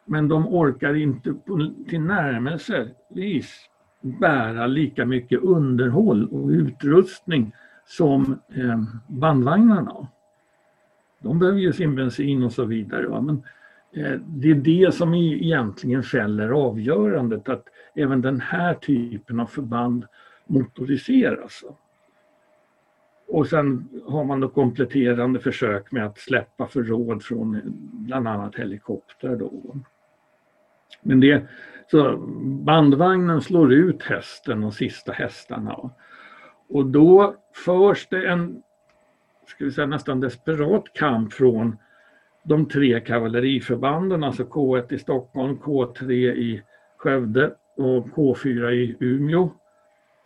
men 0.06 0.28
de 0.28 0.48
orkar 0.48 0.94
inte 0.96 1.34
till 1.90 2.02
närmelsevis 2.02 3.70
bära 4.02 4.68
lika 4.68 5.06
mycket 5.06 5.40
underhåll 5.40 6.28
och 6.32 6.50
utrustning 6.50 7.54
som 7.90 8.40
eh, 8.56 8.84
bandvagnarna. 9.08 10.08
De 11.20 11.40
behöver 11.40 11.60
ju 11.60 11.74
sin 11.74 11.96
bensin 11.96 12.44
och 12.44 12.52
så 12.52 12.66
vidare. 12.66 13.08
Va? 13.08 13.22
Men 13.22 13.44
eh, 13.92 14.20
det 14.28 14.52
är 14.52 14.56
det 14.56 14.94
som 14.96 15.14
egentligen 15.14 16.04
fäller 16.04 16.50
avgörandet 16.50 17.50
att 17.50 17.64
även 17.96 18.22
den 18.22 18.42
här 18.42 18.74
typen 18.74 19.40
av 19.40 19.46
förband 19.46 20.06
motoriseras. 20.48 21.64
Och 23.28 23.48
sen 23.48 23.90
har 24.08 24.24
man 24.24 24.40
då 24.40 24.50
kompletterande 24.50 25.40
försök 25.40 25.92
med 25.92 26.06
att 26.06 26.18
släppa 26.18 26.68
förråd 26.68 27.24
från 27.24 27.56
eh, 27.56 27.62
bland 27.92 28.28
annat 28.28 28.56
helikoptrar. 28.56 29.36
Då. 29.36 29.76
Men 31.02 31.20
det, 31.20 31.48
så 31.92 32.18
bandvagnen 32.66 33.42
slår 33.42 33.74
ut 33.74 34.04
hästen 34.04 34.64
och 34.64 34.74
sista 34.74 35.12
hästarna. 35.12 35.90
Och 36.70 36.86
då 36.86 37.36
förs 37.54 38.08
det 38.08 38.28
en 38.28 38.64
ska 39.50 39.66
vi 39.66 39.72
säga, 39.72 39.88
nästan 39.88 40.20
desperat 40.20 40.84
kamp 40.94 41.34
från 41.34 41.78
de 42.44 42.66
tre 42.66 43.00
kavalleriförbanden, 43.00 44.24
alltså 44.24 44.44
K1 44.44 44.94
i 44.94 45.00
Stockholm, 45.00 45.58
K3 45.58 46.12
i 46.14 46.64
Skövde 46.98 47.54
och 47.78 48.06
K4 48.06 48.70
i 48.70 48.96
Umeå. 49.00 49.50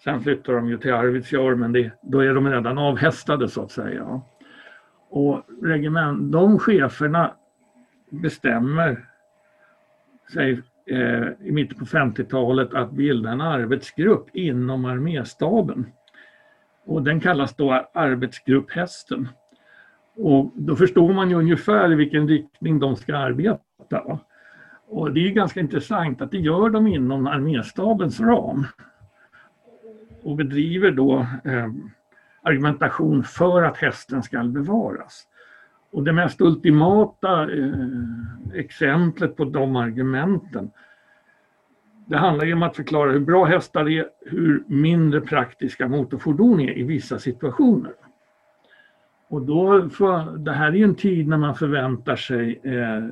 Sen 0.03 0.21
flyttar 0.21 0.53
de 0.53 0.69
ju 0.69 0.77
till 0.77 0.93
Arvidsjaur 0.93 1.55
men 1.55 1.71
det, 1.73 1.91
då 2.01 2.19
är 2.19 2.33
de 2.33 2.51
redan 2.51 2.77
avhästade 2.77 3.49
så 3.49 3.61
att 3.61 3.71
säga. 3.71 4.21
Och 5.09 5.43
regiment, 5.61 6.31
de 6.31 6.59
cheferna 6.59 7.33
bestämmer 8.09 9.05
sig 10.33 10.61
eh, 10.85 11.27
i 11.47 11.51
mitten 11.51 11.79
på 11.79 11.85
50-talet 11.85 12.73
att 12.73 12.91
bilda 12.91 13.29
en 13.29 13.41
arbetsgrupp 13.41 14.35
inom 14.35 14.85
arméstaben. 14.85 15.85
Och 16.86 17.03
den 17.03 17.19
kallas 17.19 17.55
då 17.55 17.89
arbetsgrupp 17.93 18.71
Hästen. 18.71 19.29
Och 20.15 20.51
då 20.55 20.75
förstår 20.75 21.13
man 21.13 21.29
ju 21.29 21.36
ungefär 21.36 21.91
i 21.91 21.95
vilken 21.95 22.27
riktning 22.27 22.79
de 22.79 22.95
ska 22.95 23.17
arbeta. 23.17 24.19
Och 24.88 25.13
det 25.13 25.27
är 25.27 25.31
ganska 25.31 25.59
intressant 25.59 26.21
att 26.21 26.31
det 26.31 26.38
gör 26.38 26.69
de 26.69 26.88
inom 26.88 27.27
arméstabens 27.27 28.19
ram. 28.19 28.65
Och 30.23 30.36
bedriver 30.36 30.91
då 30.91 31.19
eh, 31.43 31.67
argumentation 32.41 33.23
för 33.23 33.63
att 33.63 33.77
hästen 33.77 34.23
ska 34.23 34.43
bevaras. 34.43 35.27
Och 35.91 36.03
det 36.03 36.13
mest 36.13 36.41
ultimata 36.41 37.51
eh, 37.51 37.73
exemplet 38.53 39.36
på 39.38 39.45
de 39.45 39.75
argumenten 39.75 40.71
det 42.06 42.18
handlar 42.18 42.45
ju 42.45 42.54
om 42.54 42.64
att 42.64 42.76
förklara 42.76 43.12
hur 43.12 43.20
bra 43.20 43.45
hästar 43.45 43.89
är, 43.89 44.06
hur 44.26 44.64
mindre 44.68 45.22
praktiska 45.22 45.88
motorfordon 45.88 46.60
är 46.60 46.78
i 46.78 46.84
vissa 46.84 47.20
situationer. 47.20 47.93
Och 49.30 49.41
då, 49.41 49.89
för, 49.89 50.38
det 50.38 50.51
här 50.51 50.68
är 50.68 50.76
ju 50.76 50.84
en 50.84 50.95
tid 50.95 51.28
när 51.28 51.38
man 51.38 51.56
förväntar 51.56 52.16
sig 52.16 52.62
eh, 52.64 53.06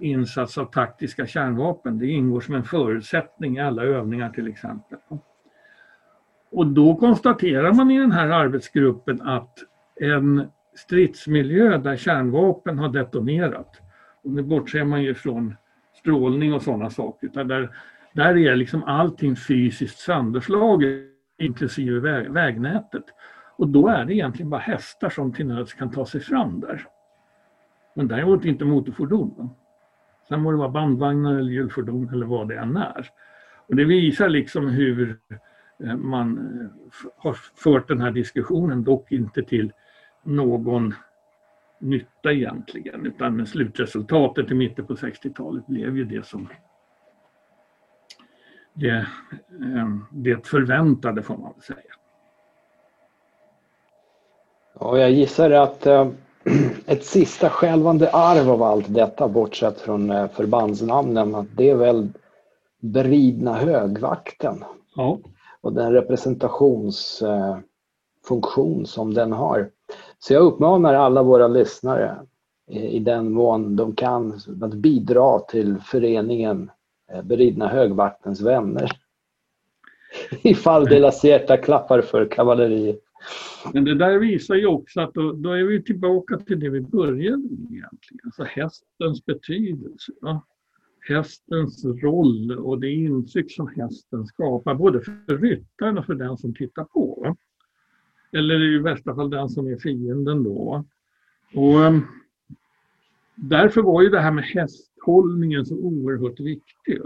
insats 0.00 0.58
av 0.58 0.64
taktiska 0.64 1.26
kärnvapen. 1.26 1.98
Det 1.98 2.06
ingår 2.06 2.40
som 2.40 2.54
en 2.54 2.64
förutsättning 2.64 3.56
i 3.56 3.60
alla 3.60 3.82
övningar 3.82 4.30
till 4.30 4.48
exempel. 4.48 4.98
Och 6.50 6.66
då 6.66 6.94
konstaterar 6.94 7.72
man 7.72 7.90
i 7.90 7.98
den 7.98 8.12
här 8.12 8.28
arbetsgruppen 8.28 9.22
att 9.22 9.58
en 10.00 10.48
stridsmiljö 10.74 11.78
där 11.78 11.96
kärnvapen 11.96 12.78
har 12.78 12.88
detonerat, 12.88 13.80
och 14.24 14.30
nu 14.30 14.42
bortser 14.42 14.84
man 14.84 15.02
ju 15.02 15.14
från 15.14 15.56
strålning 15.94 16.54
och 16.54 16.62
sådana 16.62 16.90
saker, 16.90 17.26
utan 17.26 17.48
där 17.48 17.70
där 18.12 18.38
är 18.38 18.56
liksom 18.56 18.84
allting 18.84 19.36
fysiskt 19.36 19.98
sönderslaget 19.98 21.12
inklusive 21.38 22.00
väg, 22.00 22.30
vägnätet. 22.30 23.04
Och 23.56 23.68
då 23.68 23.88
är 23.88 24.04
det 24.04 24.14
egentligen 24.14 24.50
bara 24.50 24.60
hästar 24.60 25.10
som 25.10 25.32
till 25.32 25.46
nöds 25.46 25.74
kan 25.74 25.90
ta 25.90 26.06
sig 26.06 26.20
fram 26.20 26.60
där. 26.60 26.86
Men 27.94 28.08
däremot 28.08 28.44
inte 28.44 28.64
motorfordon. 28.64 29.34
Då. 29.36 29.56
Sen 30.28 30.40
må 30.40 30.50
det 30.50 30.56
vara 30.56 30.68
bandvagnar 30.68 31.34
eller 31.34 31.52
hjulfordon 31.52 32.08
eller 32.12 32.26
vad 32.26 32.48
det 32.48 32.58
än 32.58 32.76
är. 32.76 33.08
Och 33.68 33.76
det 33.76 33.84
visar 33.84 34.28
liksom 34.28 34.68
hur 34.68 35.18
eh, 35.84 35.96
man 35.96 36.38
eh, 36.38 37.10
har 37.16 37.36
fört 37.56 37.88
den 37.88 38.00
här 38.00 38.10
diskussionen, 38.10 38.84
dock 38.84 39.12
inte 39.12 39.42
till 39.42 39.72
någon 40.22 40.94
nytta 41.80 42.32
egentligen, 42.32 43.06
utan 43.06 43.46
slutresultatet 43.46 44.50
i 44.50 44.54
mitten 44.54 44.86
på 44.86 44.94
60-talet 44.94 45.66
blev 45.66 45.96
ju 45.96 46.04
det 46.04 46.26
som 46.26 46.48
det, 48.74 48.96
eh, 48.96 49.06
det 50.10 50.46
förväntade 50.46 51.22
får 51.22 51.36
man 51.36 51.52
väl 51.52 51.62
säga. 51.62 51.92
Ja, 54.80 54.98
jag 54.98 55.10
gissar 55.10 55.50
att 55.50 55.86
eh, 55.86 56.08
ett 56.86 57.04
sista 57.04 57.50
skälvande 57.50 58.10
arv 58.10 58.50
av 58.50 58.62
allt 58.62 58.94
detta, 58.94 59.28
bortsett 59.28 59.80
från 59.80 60.10
eh, 60.10 60.28
förbandsnamnen, 60.28 61.48
det 61.56 61.70
är 61.70 61.76
väl 61.76 62.08
Beridna 62.80 63.54
högvakten. 63.54 64.64
Ja. 64.96 65.18
Och 65.60 65.72
den 65.72 65.92
representationsfunktion 65.92 68.86
som 68.86 69.14
den 69.14 69.32
har. 69.32 69.70
Så 70.18 70.34
jag 70.34 70.42
uppmanar 70.42 70.94
alla 70.94 71.22
våra 71.22 71.48
lyssnare 71.48 72.16
i 72.70 72.98
den 72.98 73.32
mån 73.32 73.76
de 73.76 73.94
kan 73.94 74.40
att 74.62 74.74
bidra 74.74 75.38
till 75.38 75.80
föreningen 75.80 76.70
Eh, 77.12 77.22
beridna 77.22 77.68
högvaktens 77.68 78.40
vänner. 78.40 78.90
Ifall 80.42 80.84
de 80.84 80.98
la 80.98 81.12
klappar 81.56 82.00
för 82.02 82.28
kavalleriet. 82.30 83.00
Men 83.72 83.84
det 83.84 83.94
där 83.94 84.18
visar 84.18 84.54
ju 84.54 84.66
också 84.66 85.00
att 85.00 85.14
då, 85.14 85.32
då, 85.32 85.52
är 85.52 85.64
vi 85.64 85.82
tillbaka 85.82 86.38
till 86.38 86.60
det 86.60 86.68
vi 86.68 86.80
började 86.80 87.36
med 87.36 87.70
egentligen. 87.70 88.20
Alltså 88.24 88.42
hästens 88.42 89.24
betydelse. 89.24 90.12
Va? 90.20 90.42
Hästens 91.08 91.84
roll 91.84 92.58
och 92.58 92.80
det 92.80 92.90
intryck 92.90 93.52
som 93.52 93.68
hästen 93.68 94.26
skapar 94.26 94.74
både 94.74 95.00
för 95.00 95.38
ryttaren 95.38 95.98
och 95.98 96.06
för 96.06 96.14
den 96.14 96.36
som 96.36 96.54
tittar 96.54 96.84
på. 96.84 97.22
Va? 97.24 97.36
Eller 98.38 98.74
i 98.74 98.78
värsta 98.78 99.14
fall 99.14 99.30
den 99.30 99.48
som 99.48 99.66
är 99.66 99.76
fienden 99.76 100.42
då. 100.42 100.84
Och, 101.54 101.84
ehm, 101.84 102.02
därför 103.34 103.82
var 103.82 104.02
ju 104.02 104.08
det 104.08 104.20
här 104.20 104.32
med 104.32 104.44
hästhållningen 104.44 105.66
så 105.66 105.76
oerhört 105.76 106.40
viktig. 106.40 106.98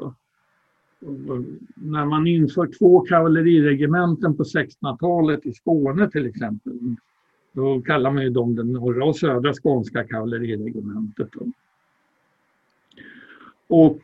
när 1.75 2.05
man 2.05 2.27
inför 2.27 2.79
två 2.79 3.01
kavalleriregementen 3.01 4.37
på 4.37 4.43
1600-talet 4.43 5.47
i 5.47 5.53
Skåne 5.53 6.11
till 6.11 6.27
exempel, 6.27 6.73
då 7.53 7.83
kallar 7.83 8.11
man 8.11 8.23
ju 8.23 8.31
dem 8.31 8.55
det 8.55 8.65
norra 8.65 9.05
och 9.05 9.17
södra 9.17 9.53
skånska 9.53 10.05
kavalleriregementet. 10.05 11.29
Och, 13.69 14.01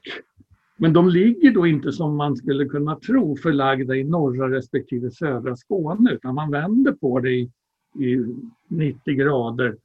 men 0.76 0.92
de 0.92 1.08
ligger 1.08 1.52
då 1.52 1.66
inte 1.66 1.92
som 1.92 2.16
man 2.16 2.36
skulle 2.36 2.64
kunna 2.64 2.96
tro 2.96 3.36
förlagda 3.36 3.96
i 3.96 4.04
norra 4.04 4.50
respektive 4.50 5.10
södra 5.10 5.56
Skåne 5.56 6.12
utan 6.12 6.34
man 6.34 6.50
vänder 6.50 6.92
på 6.92 7.20
det 7.20 7.30
i, 7.30 7.50
i 7.98 8.36
90 8.68 9.14
grader 9.14 9.76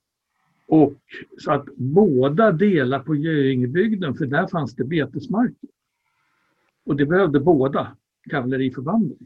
och 0.67 0.93
så 1.37 1.51
att 1.51 1.65
båda 1.75 2.51
delar 2.51 2.99
på 2.99 3.15
Göingebygden 3.15 4.15
för 4.15 4.25
där 4.25 4.47
fanns 4.47 4.75
det 4.75 4.83
betesmarker. 4.83 5.69
Och 6.85 6.95
det 6.95 7.05
behövde 7.05 7.39
båda 7.39 7.95
kavalleriförbanden. 8.29 9.17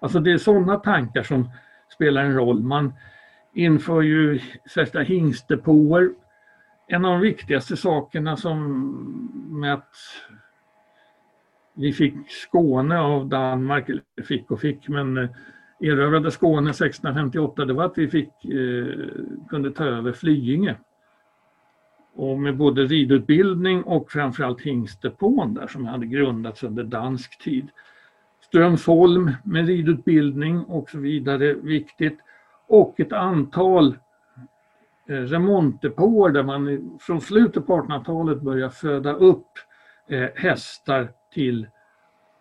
Alltså 0.00 0.20
det 0.20 0.32
är 0.32 0.38
sådana 0.38 0.76
tankar 0.76 1.22
som 1.22 1.50
spelar 1.94 2.24
en 2.24 2.34
roll. 2.34 2.62
Man 2.62 2.92
inför 3.54 4.02
ju 4.02 4.40
särskilda 4.74 5.02
hingstdepåer. 5.02 6.10
En 6.86 7.04
av 7.04 7.12
de 7.12 7.20
viktigaste 7.20 7.76
sakerna 7.76 8.36
som 8.36 9.60
med 9.60 9.74
att 9.74 9.94
vi 11.74 11.92
fick 11.92 12.14
Skåne 12.28 12.98
av 12.98 13.28
Danmark, 13.28 13.88
eller 13.88 14.02
fick 14.24 14.50
och 14.50 14.60
fick, 14.60 14.88
men 14.88 15.18
eh, 15.18 15.28
erövrade 15.80 16.30
Skåne 16.30 16.70
1658, 16.70 17.64
det 17.64 17.72
var 17.72 17.84
att 17.84 17.98
vi 17.98 18.08
fick, 18.08 18.44
eh, 18.44 18.86
kunde 19.48 19.70
ta 19.70 19.84
över 19.84 20.12
Flyinge. 20.12 20.76
Och 22.14 22.38
med 22.38 22.56
både 22.56 22.84
ridutbildning 22.84 23.82
och 23.82 24.10
framförallt 24.10 24.60
hingstdepån 24.60 25.54
där 25.54 25.66
som 25.66 25.86
hade 25.86 26.06
grundats 26.06 26.62
under 26.62 26.84
dansk 26.84 27.38
tid. 27.42 27.68
Strömsholm 28.40 29.32
med 29.44 29.66
ridutbildning 29.66 30.64
och 30.64 30.90
så 30.90 30.98
vidare, 30.98 31.54
viktigt. 31.54 32.18
Och 32.66 33.00
ett 33.00 33.12
antal 33.12 33.86
eh, 35.08 35.14
remontdepåer 35.14 36.30
där 36.30 36.42
man 36.42 36.90
från 37.00 37.20
slutet 37.20 37.66
på 37.66 37.76
1800-talet 37.76 38.40
börjar 38.40 38.68
föda 38.68 39.12
upp 39.12 39.48
eh, 40.08 40.28
hästar 40.34 41.08
till 41.32 41.66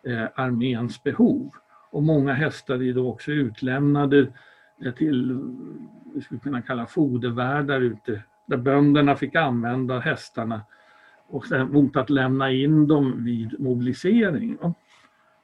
eh, 0.08 0.26
arméns 0.36 1.04
behov. 1.04 1.52
Och 1.96 2.04
många 2.04 2.34
hästar 2.34 2.84
är 2.84 2.94
då 2.94 3.10
också 3.10 3.32
utlämnade 3.32 4.28
till, 4.98 5.40
vi 6.16 6.22
skulle 6.22 6.40
kunna 6.40 6.62
kalla 6.62 6.86
fodervärdar 6.86 7.82
ute, 7.82 8.22
där 8.46 8.58
bönderna 8.58 9.16
fick 9.16 9.36
använda 9.36 10.00
hästarna 10.00 10.62
och 11.28 11.46
sen 11.46 11.72
mot 11.72 11.96
att 11.96 12.10
lämna 12.10 12.52
in 12.52 12.88
dem 12.88 13.26
vid 13.26 13.60
mobilisering. 13.60 14.58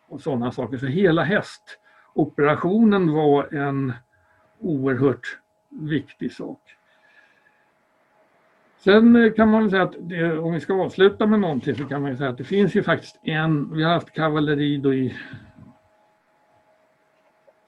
Och 0.07 0.21
sådana 0.21 0.51
saker. 0.51 0.77
Så 0.77 0.85
hela 0.85 1.23
hästoperationen 1.23 3.13
var 3.13 3.53
en 3.53 3.93
oerhört 4.59 5.39
viktig 5.69 6.31
sak. 6.31 6.61
Sen 8.77 9.33
kan 9.35 9.49
man 9.49 9.69
säga 9.69 9.83
att 9.83 9.95
det, 9.99 10.37
om 10.37 10.53
vi 10.53 10.59
ska 10.59 10.73
avsluta 10.73 11.27
med 11.27 11.39
någonting 11.39 11.75
så 11.75 11.85
kan 11.85 12.01
man 12.01 12.17
säga 12.17 12.29
att 12.29 12.37
det 12.37 12.43
finns 12.43 12.75
ju 12.75 12.83
faktiskt 12.83 13.19
en, 13.23 13.75
vi 13.75 13.83
har 13.83 13.93
haft 13.93 14.13
kavalleri 14.13 14.77
då 14.77 14.93
i 14.93 15.15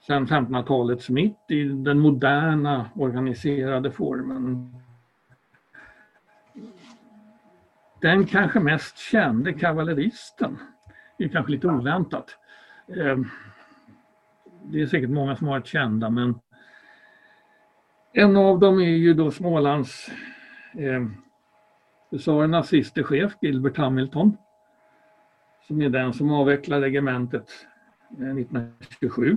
sedan 0.06 0.26
1500-talets 0.26 1.10
mitt 1.10 1.38
i 1.48 1.64
den 1.64 1.98
moderna 1.98 2.90
organiserade 2.94 3.90
formen. 3.90 4.74
Den 8.00 8.26
kanske 8.26 8.60
mest 8.60 8.98
kände 8.98 9.52
kavalleristen, 9.52 10.58
det 11.18 11.24
är 11.24 11.28
kanske 11.28 11.52
lite 11.52 11.68
oväntat. 11.68 12.38
Eh, 12.88 13.18
det 14.64 14.80
är 14.80 14.86
säkert 14.86 15.10
många 15.10 15.36
som 15.36 15.46
har 15.46 15.54
varit 15.54 15.66
kända 15.66 16.10
men 16.10 16.40
en 18.12 18.36
av 18.36 18.58
dem 18.58 18.78
är 18.78 18.96
ju 18.96 19.14
då 19.14 19.30
Smålands 19.30 20.08
eh, 20.74 21.06
husarernas 22.10 22.68
siste 22.68 23.02
chef, 23.02 23.32
Gilbert 23.40 23.76
Hamilton, 23.76 24.36
som 25.66 25.82
är 25.82 25.88
den 25.88 26.12
som 26.12 26.30
avvecklar 26.30 26.80
regementet 26.80 27.48
eh, 28.20 28.36
1927. 28.36 29.36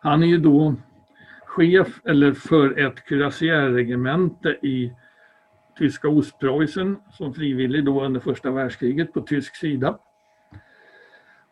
Han 0.00 0.22
är 0.22 0.26
ju 0.26 0.38
då 0.38 0.74
chef 1.44 2.00
eller 2.04 2.32
för 2.32 2.78
ett 2.78 3.04
kürassierregemente 3.08 4.48
i 4.48 4.92
tyska 5.78 6.08
Ostpreussen 6.08 6.96
som 7.12 7.34
frivillig 7.34 7.84
då 7.84 8.04
under 8.04 8.20
första 8.20 8.50
världskriget 8.50 9.12
på 9.12 9.20
tysk 9.20 9.56
sida. 9.56 9.98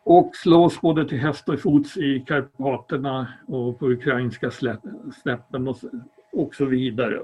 Och 0.03 0.35
slåss 0.35 0.81
både 0.81 1.09
till 1.09 1.17
häst 1.19 1.49
och 1.49 1.59
fots 1.59 1.97
i 1.97 2.19
Karpaterna 2.27 3.27
och 3.47 3.79
på 3.79 3.89
ukrainska 3.89 4.51
släppen 4.51 5.67
och, 5.67 5.77
och 6.31 6.55
så 6.55 6.65
vidare. 6.65 7.21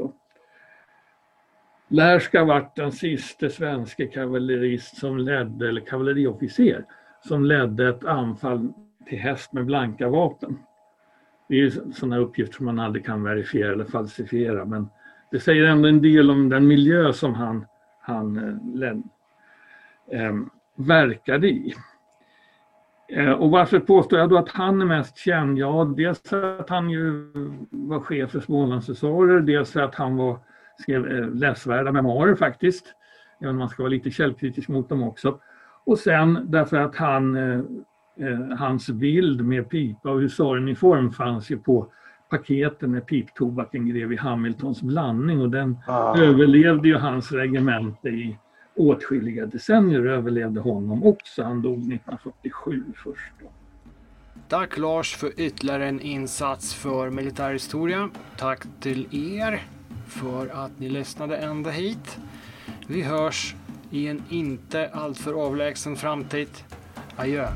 Lärska 1.87 2.43
var 2.43 2.71
den 2.75 2.91
sista 2.91 3.49
svenska 3.49 4.07
kavallerist 4.07 4.97
som 4.97 5.17
ledde, 5.17 5.69
eller 5.69 5.81
kavalleriofficer, 5.81 6.85
som 7.27 7.45
ledde 7.45 7.89
ett 7.89 8.05
anfall 8.05 8.73
till 9.09 9.19
häst 9.19 9.53
med 9.53 9.65
blanka 9.65 10.09
vapen. 10.09 10.57
Det 11.47 11.55
är 11.55 11.59
ju 11.59 11.71
sådana 11.71 12.17
uppgifter 12.17 12.55
som 12.55 12.65
man 12.65 12.79
aldrig 12.79 13.05
kan 13.05 13.23
verifiera 13.23 13.71
eller 13.71 13.85
falsifiera 13.85 14.65
men 14.65 14.89
det 15.31 15.39
säger 15.39 15.63
ändå 15.63 15.87
en 15.87 16.01
del 16.01 16.31
om 16.31 16.49
den 16.49 16.67
miljö 16.67 17.13
som 17.13 17.33
han, 17.33 17.65
han 18.01 18.37
eh, 18.83 18.97
ehm, 20.19 20.49
verkade 20.75 21.47
i. 21.47 21.75
Eh, 23.09 23.31
och 23.31 23.51
varför 23.51 23.79
påstår 23.79 24.19
jag 24.19 24.29
då 24.29 24.37
att 24.37 24.49
han 24.49 24.81
är 24.81 24.85
mest 24.85 25.17
känd? 25.17 25.57
Ja, 25.57 25.93
dels 25.97 26.33
att 26.33 26.69
han 26.69 26.89
ju 26.89 27.31
var 27.69 27.99
chef 27.99 28.31
för 28.31 28.39
Smålandshusarer, 28.39 29.41
dels 29.41 29.71
för 29.71 29.81
att 29.81 29.95
han 29.95 30.15
var, 30.15 30.39
skrev 30.79 31.07
eh, 31.07 31.29
läsvärda 31.29 31.91
memoarer 31.91 32.35
faktiskt, 32.35 32.85
även 33.41 33.49
om 33.49 33.59
man 33.59 33.69
ska 33.69 33.83
vara 33.83 33.91
lite 33.91 34.11
källkritisk 34.11 34.67
mot 34.67 34.89
dem 34.89 35.03
också. 35.03 35.39
Och 35.85 35.99
sen 35.99 36.51
därför 36.51 36.77
att 36.77 36.95
han, 36.95 37.35
eh, 37.35 37.61
eh, 38.19 38.57
hans 38.57 38.89
bild 38.89 39.45
med 39.45 39.69
pipa 39.69 40.09
och 40.09 40.19
husaruniform 40.19 41.11
fanns 41.11 41.49
ju 41.49 41.57
på 41.57 41.87
paketen 42.29 42.91
med 42.91 43.05
piptobaken 43.05 43.89
Grevi 43.89 44.15
Hamiltons 44.15 44.81
blandning 44.81 45.41
och 45.41 45.49
den 45.49 45.77
ah. 45.87 46.17
överlevde 46.17 46.87
ju 46.87 46.95
hans 46.95 47.31
regemente 47.31 48.09
i 48.09 48.37
åtskilliga 48.75 49.45
decennier 49.45 50.05
överlevde 50.05 50.59
honom 50.59 51.03
också. 51.03 51.43
Han 51.43 51.61
dog 51.61 51.77
1947 51.77 52.83
först. 53.03 53.33
Tack 54.47 54.77
Lars 54.77 55.15
för 55.15 55.39
ytterligare 55.39 55.87
en 55.87 55.99
insats 55.99 56.73
för 56.73 57.09
militärhistoria. 57.09 58.09
Tack 58.37 58.63
till 58.79 59.07
er 59.11 59.61
för 60.07 60.47
att 60.47 60.79
ni 60.79 60.89
lyssnade 60.89 61.37
ända 61.37 61.69
hit. 61.69 62.19
Vi 62.87 63.01
hörs 63.01 63.55
i 63.91 64.07
en 64.07 64.23
inte 64.29 64.89
alltför 64.93 65.33
avlägsen 65.33 65.95
framtid. 65.95 66.49
Adjö. 67.15 67.47